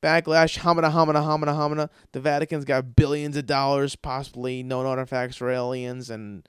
[0.02, 0.58] backlash.
[0.58, 1.90] Hamana, Hamana, Hamana, Hamana.
[2.12, 6.48] The Vatican's got billions of dollars, possibly known artifacts for aliens and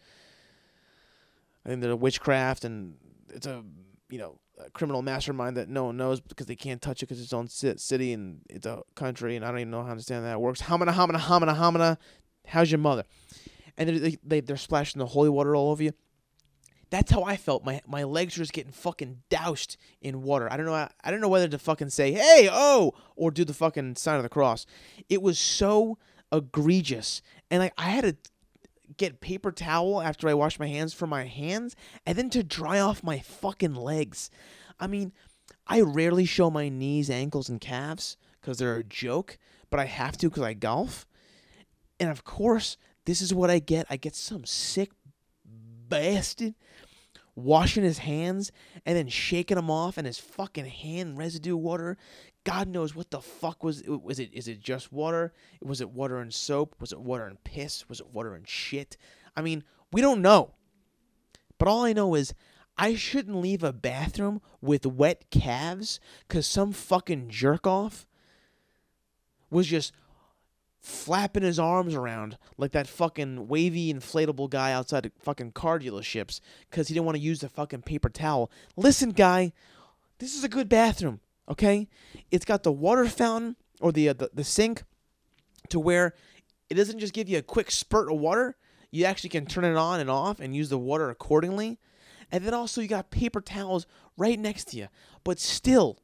[1.65, 2.95] I think there's witchcraft and
[3.33, 3.63] it's a
[4.09, 7.21] you know a criminal mastermind that no one knows because they can't touch it because
[7.21, 10.25] it's own city and it's a country and I don't even know how to understand
[10.25, 10.61] that works.
[10.61, 11.97] Hamana, hamana, hamana, hamana.
[12.45, 13.05] How's your mother?
[13.77, 15.93] And they, they they're splashing the holy water all over you.
[16.89, 17.65] That's how I felt.
[17.65, 20.51] My my legs were just getting fucking doused in water.
[20.51, 20.73] I don't know.
[20.73, 24.17] I, I don't know whether to fucking say hey oh or do the fucking sign
[24.17, 24.65] of the cross.
[25.09, 25.97] It was so
[26.31, 28.17] egregious, and like I had to
[29.01, 31.75] get paper towel after I wash my hands for my hands
[32.05, 34.29] and then to dry off my fucking legs.
[34.79, 35.11] I mean,
[35.65, 39.39] I rarely show my knees, ankles, and calves because they're a joke,
[39.71, 41.07] but I have to because I golf.
[41.99, 43.87] And of course, this is what I get.
[43.89, 44.91] I get some sick
[45.43, 46.53] bastard
[47.35, 48.51] washing his hands
[48.85, 51.97] and then shaking them off and his fucking hand residue water
[52.43, 54.33] God knows what the fuck was was it?
[54.33, 55.33] Is it just water?
[55.61, 56.75] Was it water and soap?
[56.79, 57.87] Was it water and piss?
[57.87, 58.97] Was it water and shit?
[59.35, 60.53] I mean, we don't know.
[61.57, 62.33] But all I know is
[62.77, 68.07] I shouldn't leave a bathroom with wet calves because some fucking jerk off
[69.51, 69.93] was just
[70.79, 76.41] flapping his arms around like that fucking wavy inflatable guy outside of fucking car dealerships
[76.69, 78.49] because he didn't want to use the fucking paper towel.
[78.75, 79.53] Listen, guy,
[80.17, 81.19] this is a good bathroom.
[81.51, 81.89] Okay,
[82.31, 84.83] it's got the water fountain or the, uh, the the sink
[85.67, 86.13] to where
[86.69, 88.55] it doesn't just give you a quick spurt of water.
[88.89, 91.77] You actually can turn it on and off and use the water accordingly.
[92.31, 93.85] And then also you got paper towels
[94.17, 94.87] right next to you.
[95.25, 95.99] But still,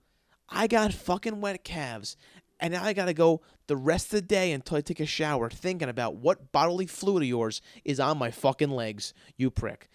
[0.49, 2.17] I got fucking wet calves.
[2.59, 5.49] And now I gotta go the rest of the day until I take a shower
[5.49, 9.89] thinking about what bodily fluid of yours is on my fucking legs, you prick.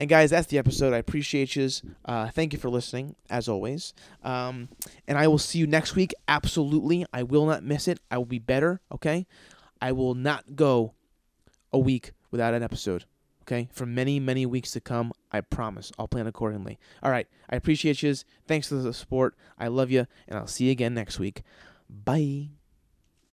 [0.00, 0.94] And guys, that's the episode.
[0.94, 1.68] I appreciate you.
[2.06, 3.92] Uh, thank you for listening, as always.
[4.24, 4.70] Um,
[5.06, 6.14] and I will see you next week.
[6.26, 7.04] Absolutely.
[7.12, 8.00] I will not miss it.
[8.10, 9.26] I will be better, okay?
[9.82, 10.94] I will not go
[11.70, 13.04] a week without an episode,
[13.42, 13.68] okay?
[13.72, 15.12] For many, many weeks to come.
[15.30, 15.92] I promise.
[15.98, 16.78] I'll plan accordingly.
[17.02, 17.28] All right.
[17.50, 18.14] I appreciate you.
[18.48, 19.36] Thanks for the support.
[19.58, 20.06] I love you.
[20.26, 21.42] And I'll see you again next week.
[21.90, 22.59] Bye.